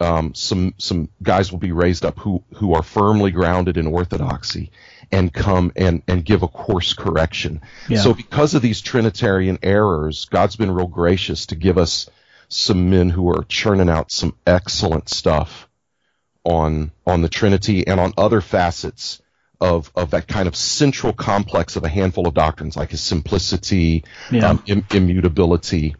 [0.00, 4.70] um, some some guys will be raised up who who are firmly grounded in orthodoxy
[5.12, 7.60] and come and and give a course correction.
[7.88, 8.00] Yeah.
[8.00, 12.08] So because of these Trinitarian errors, God's been real gracious to give us
[12.48, 15.68] some men who are churning out some excellent stuff
[16.44, 19.20] on on the Trinity and on other facets
[19.60, 24.04] of of that kind of central complex of a handful of doctrines like his simplicity,
[24.30, 24.50] Yeah.
[24.50, 25.96] um, im- immutability,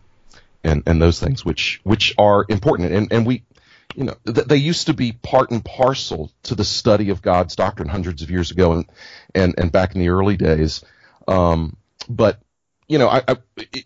[0.64, 3.42] and and those things which which are important and and we
[3.94, 7.57] you know th- they used to be part and parcel to the study of God's
[7.57, 8.85] doctrine hundreds of years ago and
[9.35, 10.83] and and back in the early days
[11.29, 11.77] um,
[12.09, 12.40] but
[12.88, 13.37] you know I, I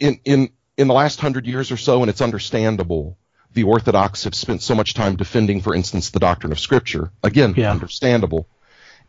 [0.00, 3.16] in in in the last hundred years or so and it's understandable
[3.54, 7.54] the Orthodox have spent so much time defending for instance the doctrine of Scripture again
[7.56, 7.70] Yeah.
[7.70, 8.46] understandable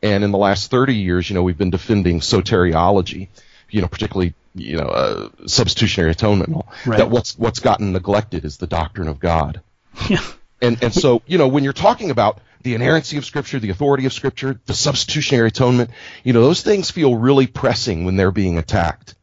[0.02, 3.30] and in the last 30 years, you know, we've been defending soteriology,
[3.70, 6.56] you know, particularly, you know, uh, substitutionary atonement.
[6.86, 6.98] Right.
[6.98, 9.62] That what's what's gotten neglected is the doctrine of God.
[10.10, 10.22] Yeah.
[10.62, 14.06] And and so, you know, when you're talking about the inerrancy of Scripture, the authority
[14.06, 15.90] of Scripture, the substitutionary atonement,
[16.24, 19.16] you know, those things feel really pressing when they're being attacked.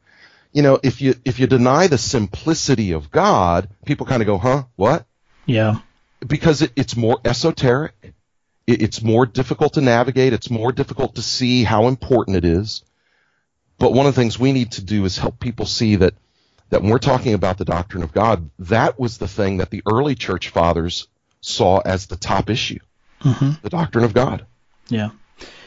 [0.53, 4.39] You know, if you if you deny the simplicity of God, people kind of go,
[4.39, 4.65] "Huh?
[4.77, 5.07] What?"
[5.47, 5.79] Yeah.
[6.27, 8.15] because it, it's more esoteric.
[8.67, 10.33] It, it's more difficult to navigate.
[10.33, 12.83] It's more difficult to see how important it is.
[13.79, 16.15] But one of the things we need to do is help people see that
[16.71, 19.83] that when we're talking about the doctrine of God, that was the thing that the
[19.87, 21.07] early church fathers
[21.43, 22.79] saw as the top issue,
[23.21, 23.51] mm-hmm.
[23.61, 24.47] the doctrine of God.
[24.89, 25.11] Yeah.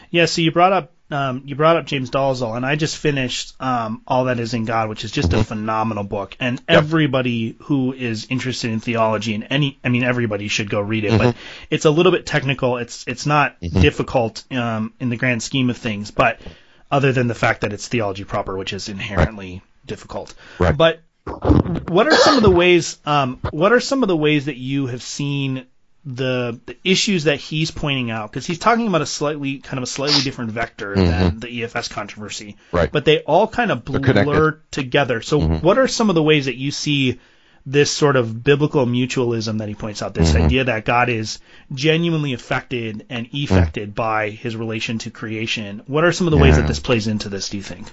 [0.10, 0.25] Yeah.
[0.25, 4.02] So you brought up um, you brought up James Dolezal, and I just finished um,
[4.08, 6.36] All That Is in God, which is just a phenomenal book.
[6.39, 11.06] And everybody who is interested in theology and any, I mean, everybody should go read
[11.06, 11.18] it.
[11.18, 11.36] But
[11.70, 12.78] it's a little bit technical.
[12.78, 16.39] It's it's not difficult um, in the grand scheme of things, but
[16.89, 20.34] other than the fact that it's theology proper, which is inherently difficult.
[20.60, 20.76] Right.
[20.76, 21.02] But
[21.88, 22.98] what are some of the ways?
[23.06, 25.68] Um, what are some of the ways that you have seen
[26.06, 28.30] the the issues that he's pointing out?
[28.32, 31.89] Because he's talking about a slightly kind of a slightly different vector than the EFS
[31.89, 32.78] controversy, Mm-hmm.
[32.78, 32.91] Right.
[32.91, 34.00] But they all kind of blur.
[34.00, 34.60] Mm-hmm.
[34.72, 35.22] together.
[35.22, 37.20] So, what are some of the ways that you see?
[37.68, 40.44] This sort of biblical mutualism that he points out, this Mm-hmm.
[40.46, 41.39] idea that God is
[41.74, 43.44] genuinely affected and Mm.
[43.44, 45.82] effected by his relation to creation.
[45.88, 47.88] What are some of the ways that this plays into this, do you think?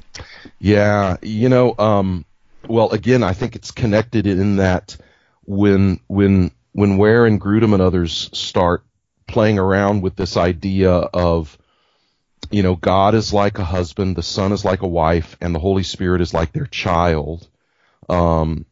[0.59, 2.27] Yeah, you know, um,
[2.69, 4.99] well, again, I think it's connected in that
[5.47, 8.85] when when when Ware and Grudem and others start
[9.27, 11.57] playing around with this idea of,
[12.51, 15.61] you know, God is like a husband, the Son is like a wife, and the
[15.61, 17.47] Holy Spirit is like their child.
[18.09, 18.67] Um,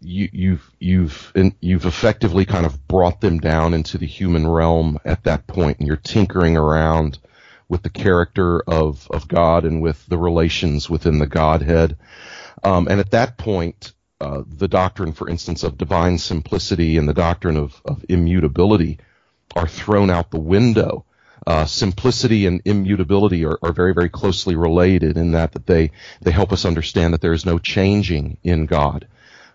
[0.00, 5.24] you, you've you've you've effectively kind of brought them down into the human realm at
[5.24, 7.18] that point, and you're tinkering around
[7.68, 11.96] with the character of of God and with the relations within the Godhead.
[12.64, 17.14] Um, and at that point, uh, the doctrine, for instance, of divine simplicity and the
[17.14, 18.98] doctrine of, of immutability
[19.54, 21.04] are thrown out the window.
[21.46, 25.90] Uh, simplicity and immutability are, are very, very closely related in that, that they,
[26.22, 29.06] they help us understand that there is no changing in God.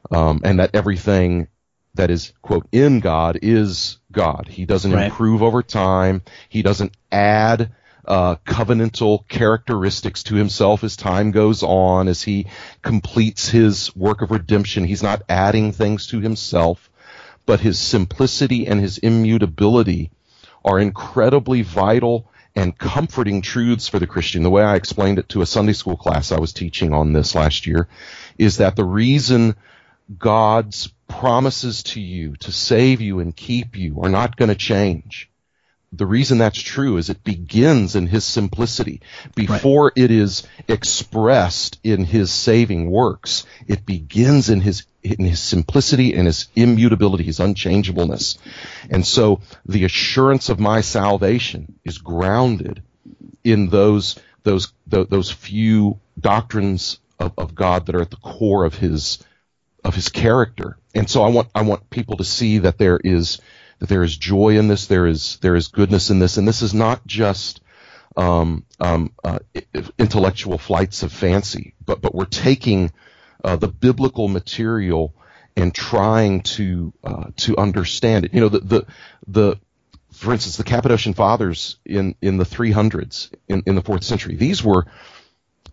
[0.10, 1.48] Um, and that everything
[1.96, 4.48] that is, quote, in God is God.
[4.48, 5.06] He doesn't Right.
[5.06, 6.22] improve over time.
[6.50, 7.72] He doesn't add
[8.06, 12.48] uh, covenantal characteristics to himself as time goes on, as he
[12.82, 14.86] completes his work of redemption.
[14.86, 16.90] He's not adding things to himself,
[17.46, 20.12] but his simplicity and his immutability
[20.64, 24.44] are incredibly vital and comforting truths for the Christian.
[24.44, 27.34] The way I explained it to a Sunday school class I was teaching on this
[27.34, 27.88] last year
[28.38, 29.56] is that the reason
[30.18, 35.31] God's promises to you to save you and keep you are not going to change
[35.94, 39.02] the reason that's true is it begins in his simplicity.
[39.36, 40.04] Before right.
[40.04, 46.28] it is expressed in his saving works, it begins in his in his simplicity and
[46.28, 48.38] his immutability, his unchangeableness.
[48.90, 52.84] And so the assurance of my salvation is grounded
[53.44, 58.76] in those those those few doctrines of, of God that are at the core of
[58.76, 59.20] his
[59.84, 60.78] of his character.
[60.96, 63.42] And so I want I want people to see that there is
[63.82, 66.62] that there is joy in this, there is there is goodness in this, and this
[66.62, 67.62] is not just
[68.16, 69.40] um, um, uh,
[69.98, 72.92] intellectual flights of fancy, but but we're taking
[73.44, 75.16] uh, the biblical material
[75.58, 78.36] and trying to uh, to understand it.
[78.36, 78.86] You know, the the
[79.28, 79.60] the
[80.14, 84.36] for instance, the Cappadocian Fathers in in the 300s in, in the fourth century.
[84.36, 84.86] These were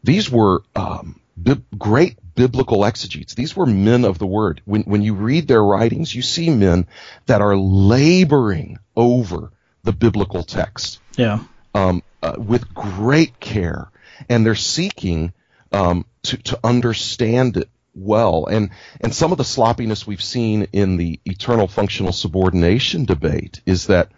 [0.03, 3.35] these were um, bi- great biblical exegetes.
[3.35, 4.63] These were men of the word.
[4.65, 6.87] When, when you read their writings, you see men
[7.27, 9.51] that are laboring over
[9.83, 11.01] the biblical text.
[11.17, 11.41] Yeah.
[11.75, 13.91] Um, uh, with great care,
[14.29, 15.33] and they're seeking
[15.73, 18.47] um, to to understand it well.
[18.47, 18.71] And
[19.01, 24.11] and some of the sloppiness we've seen in the eternal functional subordination debate is that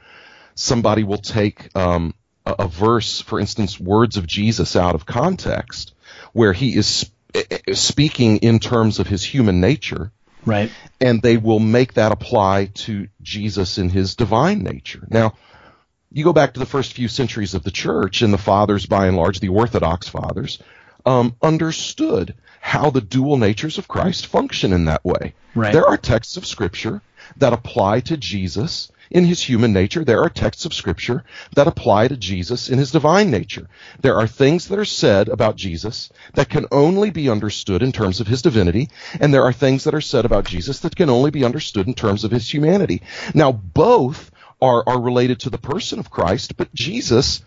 [0.55, 5.95] somebody will take um, a, a verse, for instance, words of Jesus out of context,
[6.33, 7.11] where he is
[7.73, 10.13] speaking in terms of his human nature.
[10.45, 10.71] Right.
[11.01, 15.07] And they will make that apply to Jesus in his divine nature.
[15.11, 15.35] Now,
[16.13, 19.07] you go back to the first few centuries of the church, and the fathers, by
[19.07, 20.59] and large, the Orthodox fathers,
[21.07, 25.35] um, understood how the dual natures of Christ function in that way.
[25.55, 25.73] Right.
[25.73, 27.01] There are texts of Scripture
[27.37, 30.05] that apply to Jesus in his human nature.
[30.05, 33.69] There are texts of scripture that apply to Jesus in his divine nature.
[34.01, 38.21] There are things that are said about Jesus that can only be understood in terms
[38.21, 38.89] of his divinity,
[39.21, 41.95] and there are things that are said about Jesus that can only be understood in
[41.95, 43.03] terms of his humanity.
[43.35, 44.31] Now, both
[44.63, 47.43] are, are related to the person of Christ, but Jesus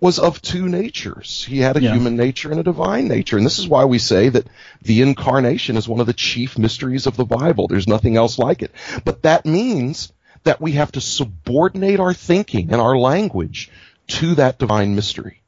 [0.00, 1.44] was of two natures.
[1.44, 1.92] He had a yeah.
[1.92, 3.36] human nature and a divine nature.
[3.36, 4.46] And this is why we say that
[4.82, 7.68] the incarnation is one of the chief mysteries of the Bible.
[7.68, 8.72] There's nothing else like it.
[9.04, 10.12] But that means
[10.44, 13.70] that we have to subordinate our thinking and our language
[14.06, 15.42] to that divine mystery.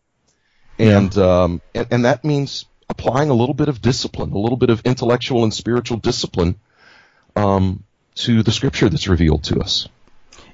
[0.78, 1.42] And, yeah.
[1.42, 4.82] um, and, and that means applying a little bit of discipline, a little bit of
[4.84, 6.56] intellectual and spiritual discipline
[7.34, 7.84] um,
[8.16, 9.88] to the scripture that's revealed to us.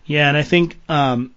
[0.04, 1.34] Yeah, and I think um,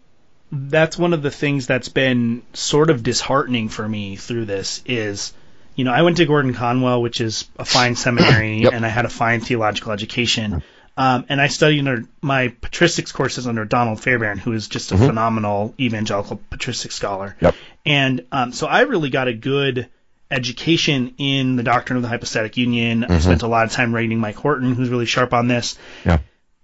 [0.52, 5.34] that's one of the things that's been sort of disheartening for me through this is,
[5.76, 8.74] you know, I went to Gordon Conwell, which is a fine seminary, yep.
[8.74, 10.64] and I had a fine theological education.
[10.98, 14.96] Um, and I studied under my patristics courses under Donald Fairbairn, who is just a
[14.96, 15.08] mm-hmm.
[15.08, 17.36] phenomenal evangelical patristic scholar.
[17.42, 17.56] Yep.
[17.86, 19.90] And um, so I really got a good
[20.32, 23.02] education in the doctrine of the hypostatic union.
[23.02, 23.12] Mm-hmm.
[23.12, 25.78] I spent a lot of time reading Mike Horton, who's really sharp on this.
[26.06, 26.20] Yeah.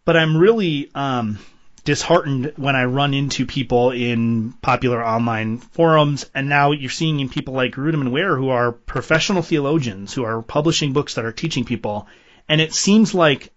[0.05, 1.37] But I'm really um,
[1.83, 7.29] disheartened when I run into people in popular online forums, and now you're seeing in
[7.29, 11.31] people like Grudem and Ware, who are professional theologians who are publishing books that are
[11.31, 12.07] teaching people,
[12.47, 13.51] and it seems like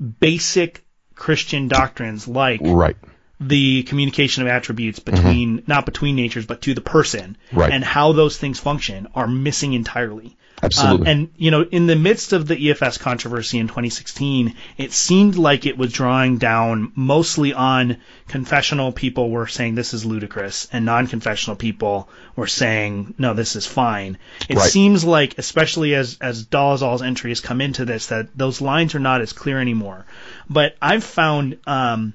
[0.00, 0.84] basic
[1.14, 2.96] Christian doctrines like right.
[3.38, 5.70] the communication of attributes between mm-hmm.
[5.70, 7.72] not between natures but to the person right.
[7.72, 10.36] and how those things function are missing entirely.
[10.62, 11.06] Absolutely.
[11.06, 15.36] Um, and you know, in the midst of the EFS controversy in 2016, it seemed
[15.36, 17.96] like it was drawing down mostly on
[18.28, 23.66] confessional people were saying this is ludicrous, and non-confessional people were saying no, this is
[23.66, 24.18] fine.
[24.48, 24.70] It right.
[24.70, 29.00] seems like, especially as as Dolezal's entry has come into this, that those lines are
[29.00, 30.04] not as clear anymore.
[30.48, 31.58] But I've found.
[31.66, 32.14] Um,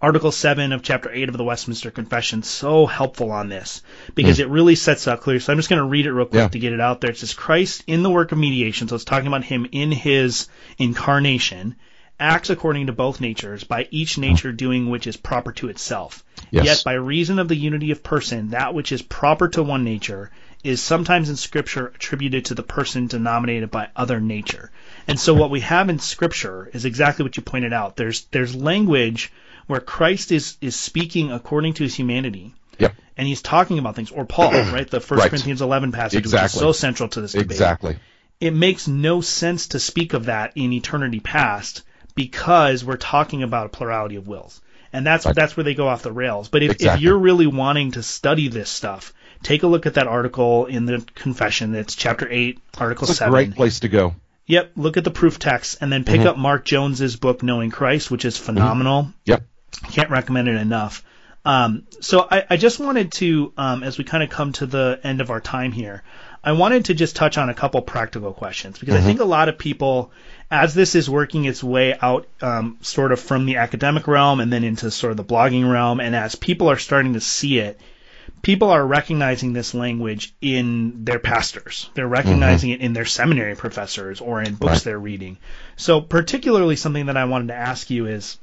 [0.00, 3.82] Article 7 of Chapter 8 of the Westminster Confession so helpful on this
[4.14, 4.42] because mm.
[4.42, 5.40] it really sets out clear.
[5.40, 6.48] So I'm just going to read it real quick yeah.
[6.48, 7.10] to get it out there.
[7.10, 10.46] It says, Christ in the work of mediation, so it's talking about him in his
[10.78, 11.74] incarnation,
[12.20, 16.22] acts according to both natures, by each nature doing which is proper to itself.
[16.52, 16.64] Yes.
[16.64, 20.30] Yet by reason of the unity of person, that which is proper to one nature
[20.62, 24.70] is sometimes in Scripture attributed to the person denominated by other nature.
[25.08, 27.96] And so what we have in Scripture is exactly what you pointed out.
[27.96, 29.32] There's there's language
[29.68, 32.54] where Christ is is speaking according to his humanity.
[32.80, 32.94] Yep.
[33.16, 34.88] And he's talking about things, or Paul, right?
[34.90, 35.30] The First right.
[35.30, 36.44] Corinthians 11 passage, exactly.
[36.46, 37.50] which is so central to this debate.
[37.52, 37.96] Exactly.
[38.40, 41.82] It makes no sense to speak of that in eternity past
[42.14, 44.60] because we're talking about a plurality of wills.
[44.92, 45.34] And that's Right.
[45.34, 46.48] that's where they go off the rails.
[46.48, 49.12] But if, if you're really wanting to study this stuff,
[49.42, 51.74] take a look at that article in the confession.
[51.74, 53.32] It's chapter eight, article It's a seven.
[53.32, 54.14] great place to go.
[54.46, 56.26] Yep, look at the proof text and then pick Mhm.
[56.26, 59.12] up Mark Jones's book Knowing Christ, which is phenomenal.
[59.26, 59.44] Yep.
[59.90, 61.04] Can't recommend it enough.
[61.44, 65.00] Um, so I, I just wanted to, um, as we kind of come to the
[65.02, 66.02] end of our time here,
[66.42, 69.48] I wanted to just touch on a couple practical questions because I think a lot
[69.48, 70.12] of people,
[70.50, 74.52] as this is working its way out, um, sort of from the academic realm and
[74.52, 77.80] then into sort of the blogging realm, and as people are starting to see it,
[78.42, 81.90] people are recognizing this language in their pastors.
[81.94, 84.82] They're recognizing it in their seminary professors or in books Right.
[84.84, 85.38] they're reading.
[85.76, 88.38] So, particularly something that I wanted to ask you is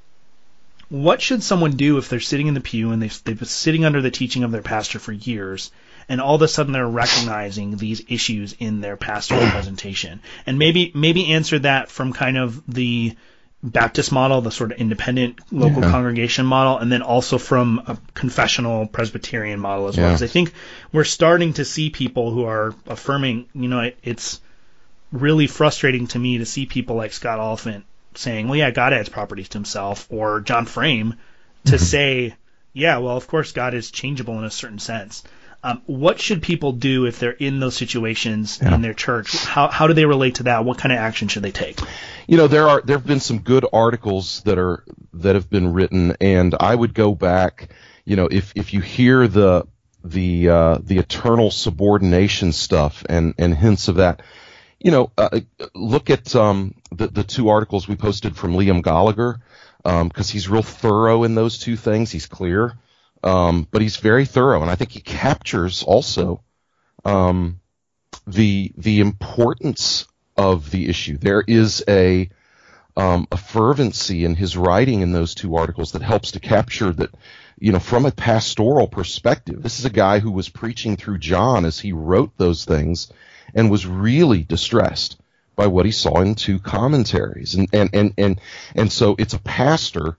[0.89, 3.85] what should someone do if they're sitting in the pew and they've, they've been sitting
[3.85, 5.71] under the teaching of their pastor for years
[6.07, 10.91] and all of a sudden they're recognizing these issues in their pastoral presentation and maybe
[10.93, 13.15] maybe answer that from kind of the
[13.63, 15.89] Baptist model, the sort of independent local Yeah.
[15.89, 20.05] congregation model, and then also from a confessional Presbyterian model as well.
[20.09, 20.53] Because I think
[20.91, 24.39] we're starting to see people who are affirming, you know, it, it's
[25.11, 27.83] really frustrating to me to see people like Scott Oliphint
[28.17, 31.15] saying, well, yeah, God adds properties to himself, or John Frame
[31.65, 32.35] to say,
[32.73, 35.23] yeah, well, of course, God is changeable in a certain sense.
[35.63, 38.75] Um, what should people do if they're in those situations Yeah.
[38.75, 39.35] in their church?
[39.45, 40.63] How, how do they relate to that?
[40.63, 41.79] What kind of action should they take?
[42.27, 45.73] you know there are there have been some good articles that are that have been
[45.73, 47.69] written and i would go back
[48.03, 49.67] you know if if you hear the
[50.03, 54.23] the uh the eternal subordination stuff and and hints of that
[54.79, 55.39] you know uh,
[55.75, 59.41] look at um the the two articles we posted from liam Goligher
[59.83, 62.73] um because he's real thorough in those two things he's clear
[63.23, 66.41] um but he's very thorough and i think he captures also
[67.03, 67.59] um
[68.27, 71.17] the the importance of the issue.
[71.17, 72.29] There is a
[72.97, 77.13] um, a fervency in his writing in those two articles that helps to capture that,
[77.59, 79.61] you know, from a pastoral perspective.
[79.61, 83.11] This is a guy who was preaching through John as he wrote those things,
[83.53, 85.17] and was really distressed
[85.55, 88.41] by what he saw in two commentaries, and and and and
[88.75, 90.17] and so it's a pastor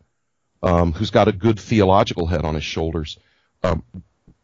[0.62, 3.18] um, who's got a good theological head on his shoulders,
[3.62, 3.82] um,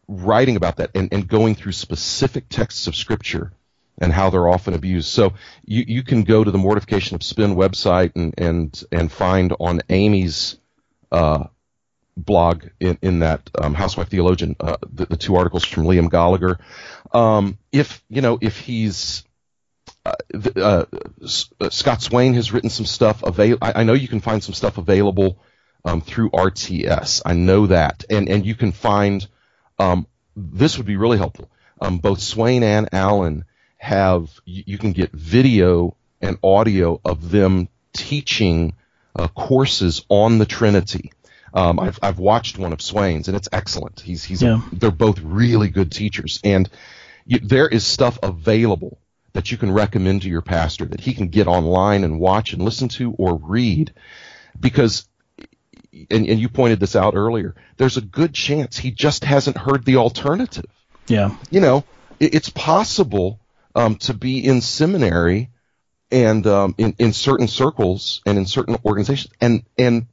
[0.09, 3.53] writing about that and, and going through specific texts of scripture
[3.99, 5.09] and how they're often abused.
[5.09, 5.35] So
[5.65, 9.81] you, you can go to the Mortification of Spin website and and and find on
[9.89, 10.59] Aimee's
[11.11, 11.47] uh,
[12.17, 16.59] blog in, in that um, Housewife Theologian uh, the, the two articles from Liam Goligher.
[17.17, 19.25] Um, if you know if he's
[20.05, 20.15] uh,
[20.57, 20.85] uh,
[21.61, 23.59] uh, Scott Swain has written some stuff avail.
[23.63, 25.39] I, I know you can find some stuff available
[25.85, 27.23] um, through RTS.
[27.25, 29.27] I know that, and and you can find
[29.79, 31.51] um, this would be really helpful.
[31.81, 33.45] Um, both Swain and Allen
[33.79, 38.75] have you, you can get video and audio of them teaching
[39.17, 41.13] uh, courses on the Trinity.
[41.55, 44.01] Um, I've I've watched one of Swain's and it's excellent.
[44.01, 44.63] He's he's Yeah.
[44.73, 46.69] they're both really good teachers and
[47.27, 48.99] you, there is stuff available
[49.35, 52.63] that you can recommend to your pastor that he can get online and watch and
[52.63, 53.93] listen to or read
[54.59, 55.09] because
[56.11, 59.85] and, and you pointed this out earlier there's a good chance he just hasn't heard
[59.85, 60.67] the alternative
[61.09, 61.35] Yeah.
[61.51, 61.85] you know
[62.21, 63.39] it, it's possible
[63.75, 65.49] um, to be in seminary
[66.11, 70.07] and um, in, in certain circles and in certain organizations and and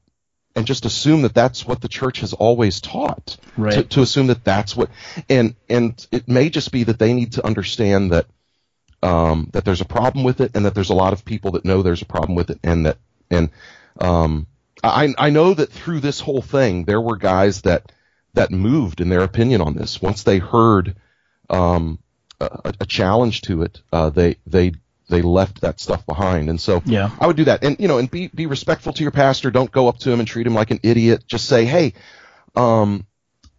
[0.56, 3.74] and just assume that that's what the church has always taught Right.
[3.74, 4.90] to, to assume that that's what
[5.30, 8.26] and and it may just be that they need to understand that
[9.02, 11.66] um, that there's a problem with it and that there's a lot of people that
[11.66, 12.98] know there's a problem with it and that
[13.30, 13.50] and
[14.00, 14.48] um,
[14.84, 17.92] I I know that through this whole thing there were guys that
[18.34, 20.02] that moved in their opinion on this.
[20.02, 20.96] Once they heard
[21.50, 22.00] um,
[22.40, 24.74] a, a challenge to it uh, they they
[25.10, 26.50] they left that stuff behind.
[26.50, 27.10] And so Yeah.
[27.20, 27.64] I would do that.
[27.64, 29.50] And you know and be be respectful to your pastor.
[29.50, 31.24] Don't go up to him and treat him like an idiot.
[31.28, 31.94] Just say hey
[32.56, 33.06] um,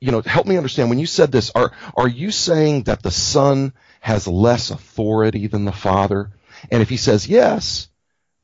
[0.00, 0.88] you know, help me understand.
[0.88, 5.64] When you said this, are, are you saying that the son has less authority than
[5.64, 6.30] the father?
[6.70, 7.88] And if he says yes,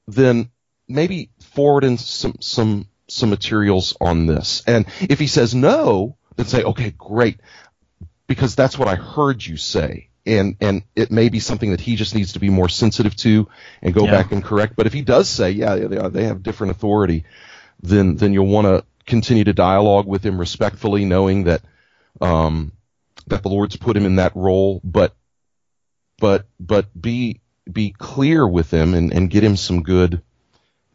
[0.07, 0.51] then
[0.89, 4.63] maybe forward in some, some, some materials on this.
[4.67, 7.41] And if he says no, then say, okay, great.
[8.27, 10.09] Because that's what I heard you say.
[10.25, 13.49] And, and it may be something that he just needs to be more sensitive to
[13.83, 14.11] and go Yeah.
[14.11, 14.75] back and correct.
[14.77, 17.25] But if he does say, yeah, they, they have different authority,
[17.83, 21.63] then, then you'll want to continue to dialogue with him respectfully, knowing that
[22.21, 22.73] um,
[23.29, 25.15] that the Lord's put him in that role, but
[26.19, 27.41] but but be
[27.71, 30.23] be clear with him and, and get him some good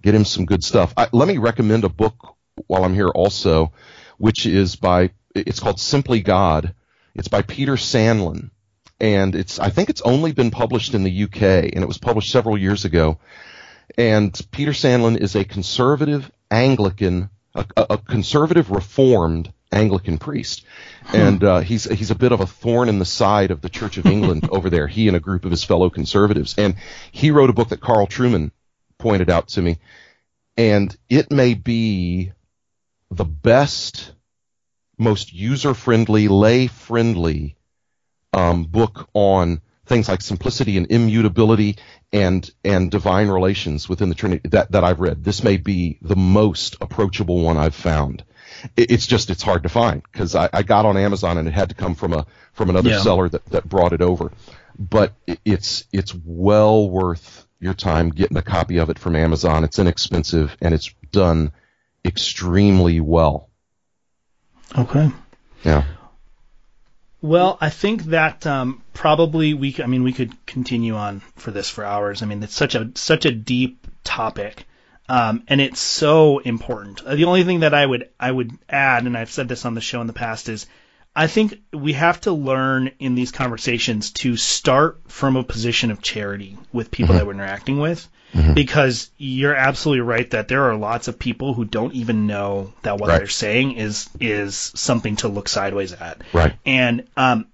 [0.01, 0.93] get him some good stuff.
[0.97, 2.35] I, let me recommend a book
[2.67, 3.71] while I'm here also,
[4.17, 6.73] which is by it's called Simply God.
[7.13, 8.51] It's by Peter Sanlon,
[8.99, 12.31] and it's I think it's only been published in the UK, and it was published
[12.31, 13.19] several years ago.
[13.97, 20.65] And Peter Sanlon is a conservative Anglican a, a conservative reformed Anglican priest,
[21.13, 23.97] and uh, he's he's a bit of a thorn in the side of the Church
[23.97, 24.87] of England over there.
[24.87, 26.75] He and a group of his fellow conservatives, and
[27.11, 28.51] he wrote a book that Carl Trueman
[28.97, 29.79] pointed out to me,
[30.57, 32.31] and it may be
[33.09, 34.13] the best,
[34.97, 37.57] most user friendly, lay friendly
[38.33, 41.77] um, book on things like simplicity and immutability
[42.13, 45.23] and and divine relations within the Trinity that, that I've read.
[45.23, 48.23] This may be the most approachable one I've found.
[48.77, 51.51] It, it's just it's hard to find because I, I got on Amazon and it
[51.53, 53.01] had to come from a from another Yeah.
[53.01, 54.31] seller that, that brought it over.
[54.77, 59.63] But it, it's it's well worth your time getting a copy of it from Amazon.
[59.63, 61.51] It's inexpensive and it's done
[62.03, 63.49] extremely well.
[64.77, 65.11] Okay.
[65.63, 65.83] Yeah.
[67.21, 69.75] Well, I think that um, probably we.
[69.83, 72.23] I mean, we could continue on for this for hours.
[72.23, 74.65] I mean, it's such a such a deep topic,
[75.11, 77.01] um, and it's so important.
[77.05, 79.75] Uh, The only thing that I would I would add, and I've said this on
[79.75, 80.67] the show in the past, is
[81.13, 86.01] I think we have to learn in these conversations to start from a position of
[86.01, 88.07] charity with people that we're interacting with.
[88.53, 92.97] Because you're absolutely right that there are lots of people who don't even know that
[92.97, 93.17] what Right.
[93.17, 96.21] they're saying is is something to look sideways at.
[96.31, 96.53] Right.
[96.65, 97.47] And um,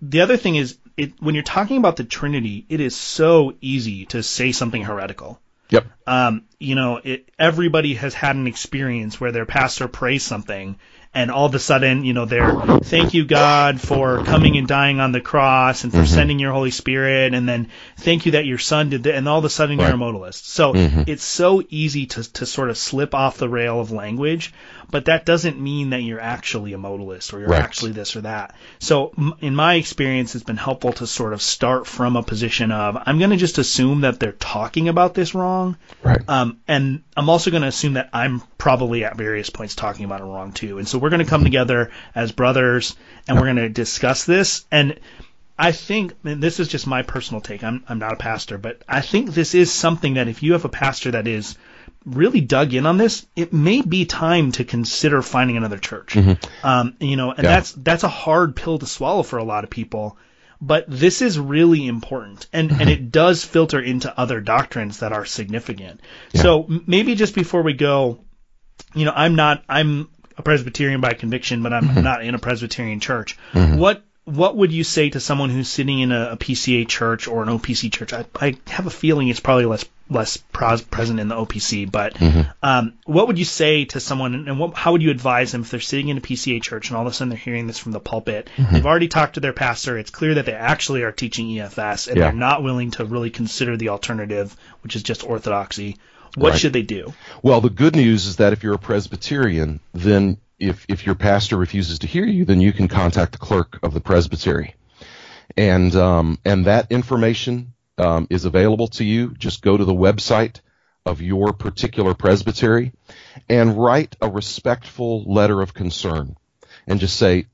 [0.00, 4.06] the other thing is, it, when you're talking about the Trinity, it is so easy
[4.06, 5.40] to say something heretical.
[5.70, 5.86] Yep.
[6.06, 10.78] Um, you know, it, everybody has had an experience where their pastor prays something,
[11.14, 15.00] and all of a sudden, you know, they're thank you God for coming and dying
[15.00, 18.58] on the cross and for sending your Holy Spirit, and then thank you that your
[18.58, 20.00] son did that, and all of a sudden you're a Right.
[20.00, 20.44] modalist.
[20.46, 20.72] So
[21.06, 24.52] it's so easy to to sort of slip off the rail of language,
[24.90, 27.62] but that doesn't mean that you're actually a modalist or you're Right.
[27.62, 28.54] actually this or that.
[28.78, 32.72] So m- in my experience, it's been helpful to sort of start from a position
[32.72, 35.76] of I'm going to just assume that they're talking about this wrong.
[36.02, 36.20] Right.
[36.28, 40.20] Um, and I'm also going to assume that I'm probably at various points talking about
[40.20, 40.78] it wrong too.
[40.78, 44.64] And so we're going to come together as brothers and we're going to discuss this.
[44.70, 44.98] And
[45.58, 47.64] I think, and this is just my personal take.
[47.64, 50.64] I'm, I'm not a pastor, but I think this is something that if you have
[50.64, 51.58] a pastor that is
[52.14, 56.14] really dug in on this, it may be time to consider finding another church.
[56.14, 56.66] Mm-hmm.
[56.66, 57.50] Um, you know, and Yeah.
[57.50, 60.16] that's that's a hard pill to swallow for a lot of people.
[60.60, 62.88] But this is really important, and and mm-hmm.
[62.88, 66.00] it does filter into other doctrines that are significant.
[66.34, 68.18] So maybe just before we go,
[68.92, 72.02] you know, I'm not I'm a Presbyterian by conviction, but I'm mm-hmm.
[72.02, 73.38] not in a Presbyterian church.
[73.52, 77.42] What what would you say to someone who's sitting in a, a PCA church or
[77.42, 78.12] an OPC church?
[78.12, 82.16] I, I have a feeling it's probably less less pros, present in the OPC, but
[82.62, 85.70] um, what would you say to someone, and what, how would you advise them if
[85.70, 87.92] they're sitting in a PCA church and all of a sudden they're hearing this from
[87.92, 88.48] the pulpit?
[88.56, 89.98] They've already talked to their pastor.
[89.98, 92.24] It's clear that they actually are teaching EFS, and Yeah.
[92.24, 95.96] they're not willing to really consider the alternative, which is just orthodoxy.
[96.36, 96.58] What Right.
[96.60, 97.12] should they do?
[97.42, 101.56] Well, the good news is that if you're a Presbyterian, then if, if your pastor
[101.56, 104.74] refuses to hear you, then you can contact the clerk of the presbytery.
[105.56, 109.34] And, um, and that information, um, is available to you.
[109.38, 110.60] Just go to the website
[111.04, 112.92] of your particular presbytery
[113.48, 116.36] and write a respectful letter of concern
[116.86, 117.46] and just say,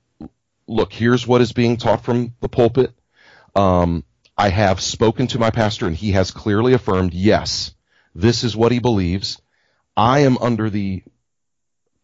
[0.66, 2.92] look, here's what is being taught from the pulpit.
[3.55, 4.05] Um,
[4.36, 7.72] I have spoken to my pastor and he has clearly affirmed, yes,
[8.14, 9.40] this is what he believes.
[9.97, 11.03] I am under the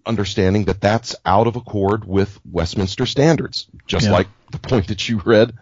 [0.06, 4.12] understanding that that's out of accord with Westminster standards, just Yeah.
[4.12, 5.52] like the point that you read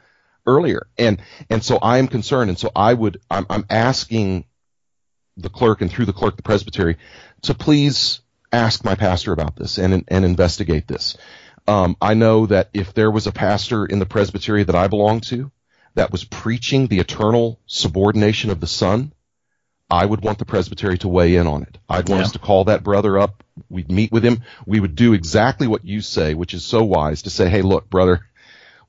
[0.48, 0.86] earlier.
[0.96, 1.20] And
[1.50, 4.44] and so I am concerned, and so I would I'm, I'm asking
[5.36, 6.96] the clerk and through the clerk the presbytery
[7.42, 8.20] to please
[8.50, 11.16] ask my pastor about this and and investigate this.
[11.68, 15.20] Um, I know that if there was a pastor in the presbytery that I belong
[15.32, 15.52] to
[15.94, 19.12] that was preaching the eternal subordination of the Son,
[19.90, 21.76] I would want the presbytery to weigh in on it.
[21.88, 22.26] I'd want Yeah.
[22.26, 23.42] us to call that brother up.
[23.68, 24.42] We'd meet with him.
[24.66, 27.90] We would do exactly what you say, which is so wise to say, hey, look,
[27.90, 28.20] brother,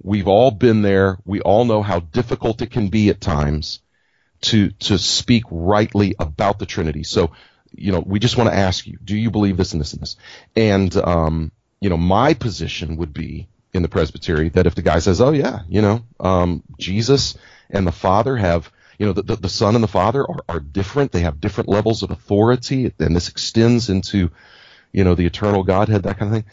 [0.02, 1.18] we've all been there.
[1.26, 3.80] We all know how difficult it can be at times
[4.42, 7.04] to, to speak rightly about the Trinity.
[7.04, 7.32] So,
[7.76, 10.02] you know, we just want to ask you, do you believe this and this and
[10.02, 10.16] this?
[10.56, 15.00] And, um, you know, my position would be in the presbytery that if the guy
[15.00, 17.38] says, oh yeah, you know, um, Jesus
[17.70, 20.60] and the Father have, you know, the, the, the Son and the Father are, are
[20.60, 21.12] different.
[21.12, 24.32] They have different levels of authority, and this extends into,
[24.92, 26.52] you know, the eternal Godhead, that kind of thing.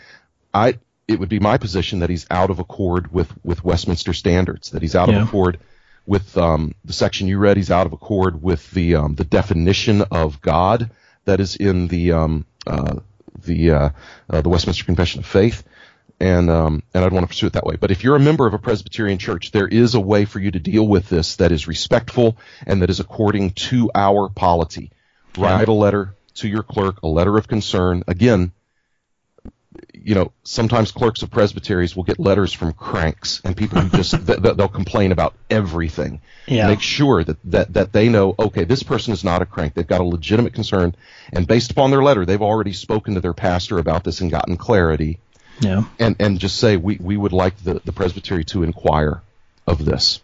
[0.53, 0.79] I,
[1.09, 4.83] it would be my position that he's out of accord with, with Westminster standards, that
[4.83, 5.23] he's out Yeah.
[5.23, 5.59] of accord
[6.07, 7.57] with um, the section you read.
[7.57, 10.91] He's out of accord with the um, the definition of God
[11.25, 12.97] that is in the um, uh,
[13.45, 13.89] the uh,
[14.31, 15.65] uh, the Westminster Confession of Faith,
[16.21, 17.77] and um, and I'd want to pursue it that way.
[17.77, 20.51] But if you're a member of a Presbyterian church, there is a way for you
[20.53, 22.37] to deal with this that is respectful
[22.67, 24.93] and that is according to our polity.
[25.37, 28.05] Write a letter to your clerk a letter of concern.
[28.07, 28.53] Again,
[29.95, 34.13] you know, sometimes clerks of presbyteries will get letters from cranks and people who just
[34.27, 36.21] th- th- they'll complain about everything.
[36.47, 36.69] Yeah.
[36.69, 39.75] Make sure that, that that they know, okay, this person is not a crank.
[39.75, 40.95] They've got a legitimate concern,
[41.33, 44.57] and based upon their letter, they've already spoken to their pastor about this and gotten
[44.57, 45.19] clarity.
[45.61, 45.85] Yeah.
[45.99, 49.23] And and just say we we would like the the presbytery to inquire
[49.67, 50.21] of this.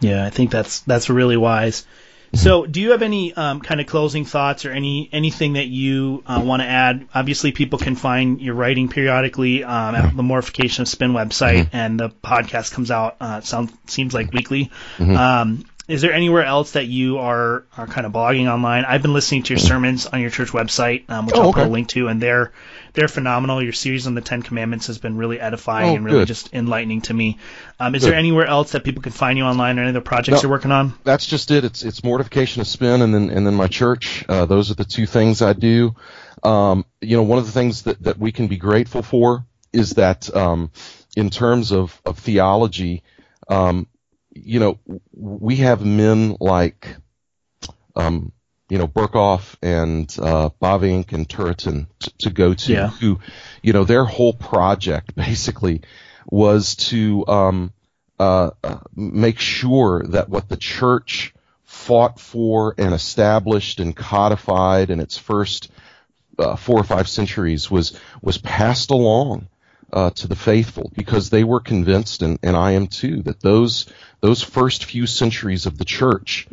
[0.00, 1.86] Yeah, I think that's that's really wise.
[2.34, 6.22] So, do you have any um, kind of closing thoughts or any anything that you
[6.26, 7.06] uh, want to add?
[7.14, 12.00] Obviously, people can find your writing periodically um, at the Mortification of Spin website, and
[12.00, 13.16] the podcast comes out.
[13.20, 14.70] Uh, sounds seems like weekly.
[15.16, 18.84] Um, is there anywhere else that you are are kind of blogging online?
[18.84, 21.66] I've been listening to your sermons on your church website, um, which Oh, I'll put
[21.66, 22.52] a link to, and they're
[22.92, 23.62] they're phenomenal.
[23.62, 26.28] Your series on the Ten Commandments has been really edifying Oh, and really good.
[26.28, 27.38] just enlightening to me.
[27.80, 28.10] Um, is Good.
[28.12, 30.42] there anywhere else that people can find you online or any other projects No.
[30.42, 30.94] you're working on?
[31.04, 31.64] that's just it.
[31.64, 34.24] It's it's mortification of spin, and then and then my church.
[34.28, 35.94] Uh, those are the two things I do.
[36.44, 39.90] Um, you know, one of the things that that we can be grateful for is
[39.94, 40.70] that um,
[41.16, 43.02] in terms of of theology,
[43.48, 43.86] um,
[44.34, 44.78] you know,
[45.12, 46.96] we have men like,
[47.94, 48.32] um,
[48.68, 52.88] you know, Berkhof and uh, and Turretin t- to go to, Yeah.
[52.88, 53.20] who,
[53.62, 55.82] you know, their whole project basically
[56.26, 57.72] was to um,
[58.18, 65.00] uh, uh, make sure that what the church fought for and established and codified in
[65.00, 65.70] its first
[66.38, 69.48] uh, four or five centuries was was passed along
[69.92, 73.86] uh, to the faithful because they were convinced, and, and I am too, that those
[74.20, 76.48] those first few centuries of the church,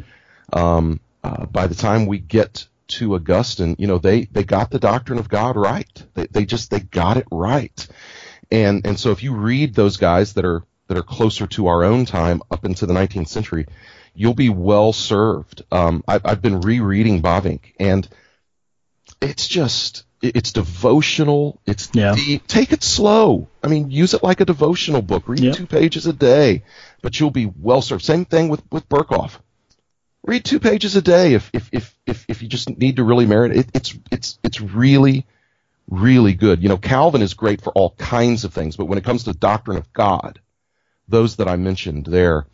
[0.51, 4.79] um, uh, by the time we get to Augustine, you know, they they got the
[4.79, 6.03] doctrine of God right.
[6.13, 7.87] They they just they got it right,
[8.51, 11.83] and and so if you read those guys that are that are closer to our
[11.83, 13.67] own time up into the 19th century,
[14.15, 15.63] you'll be well served.
[15.71, 18.07] Um, I, I've been rereading Bavinck, and
[19.21, 21.59] it's just it's devotional.
[21.65, 22.15] It's Yeah.
[22.15, 22.45] deep.
[22.47, 23.47] Take it slow.
[23.63, 25.27] I mean, use it like a devotional book.
[25.27, 25.55] Read Yep.
[25.55, 26.63] two pages a day,
[27.01, 28.03] but you'll be well served.
[28.03, 29.31] Same thing with with Berkhof.
[30.25, 33.25] Read two pages a day if if if if, if you just need to really
[33.25, 33.67] merit it.
[33.73, 35.25] It's it's it's really
[35.89, 36.61] really good.
[36.61, 39.33] You know, Calvin is great for all kinds of things, but when it comes to
[39.33, 40.39] doctrine of God,
[41.07, 42.45] those that I mentioned there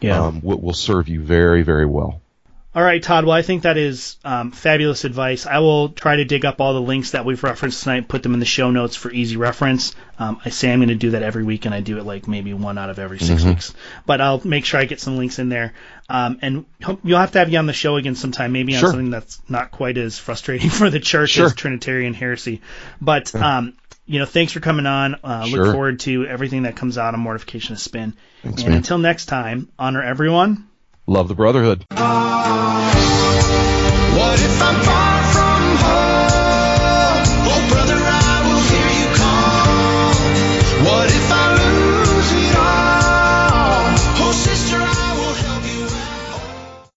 [0.00, 0.26] Yeah.
[0.26, 2.22] um, will, will serve you very very well.
[2.74, 3.24] All right, Todd.
[3.24, 5.46] Well, I think that is um, fabulous advice.
[5.46, 8.22] I will try to dig up all the links that we've referenced tonight, and put
[8.22, 9.94] them in the show notes for easy reference.
[10.18, 12.28] Um, I say I'm going to do that every week, and I do it like
[12.28, 13.74] maybe one out of every 6 weeks.
[14.04, 15.72] But I'll make sure I get some links in there.
[16.10, 18.80] Um, and hope- you'll have to have you on the show again sometime, maybe on
[18.80, 18.90] Sure.
[18.90, 21.46] something that's not quite as frustrating for the church Sure.
[21.46, 22.60] as Trinitarian heresy.
[23.00, 23.74] But um,
[24.06, 25.16] you know, thanks for coming on.
[25.24, 28.14] Uh, Look forward to everything that comes out on Mortification of Spin.
[28.42, 28.76] Thanks, and man.
[28.78, 30.67] until next time, honor everyone.
[31.08, 31.86] Love the brotherhood.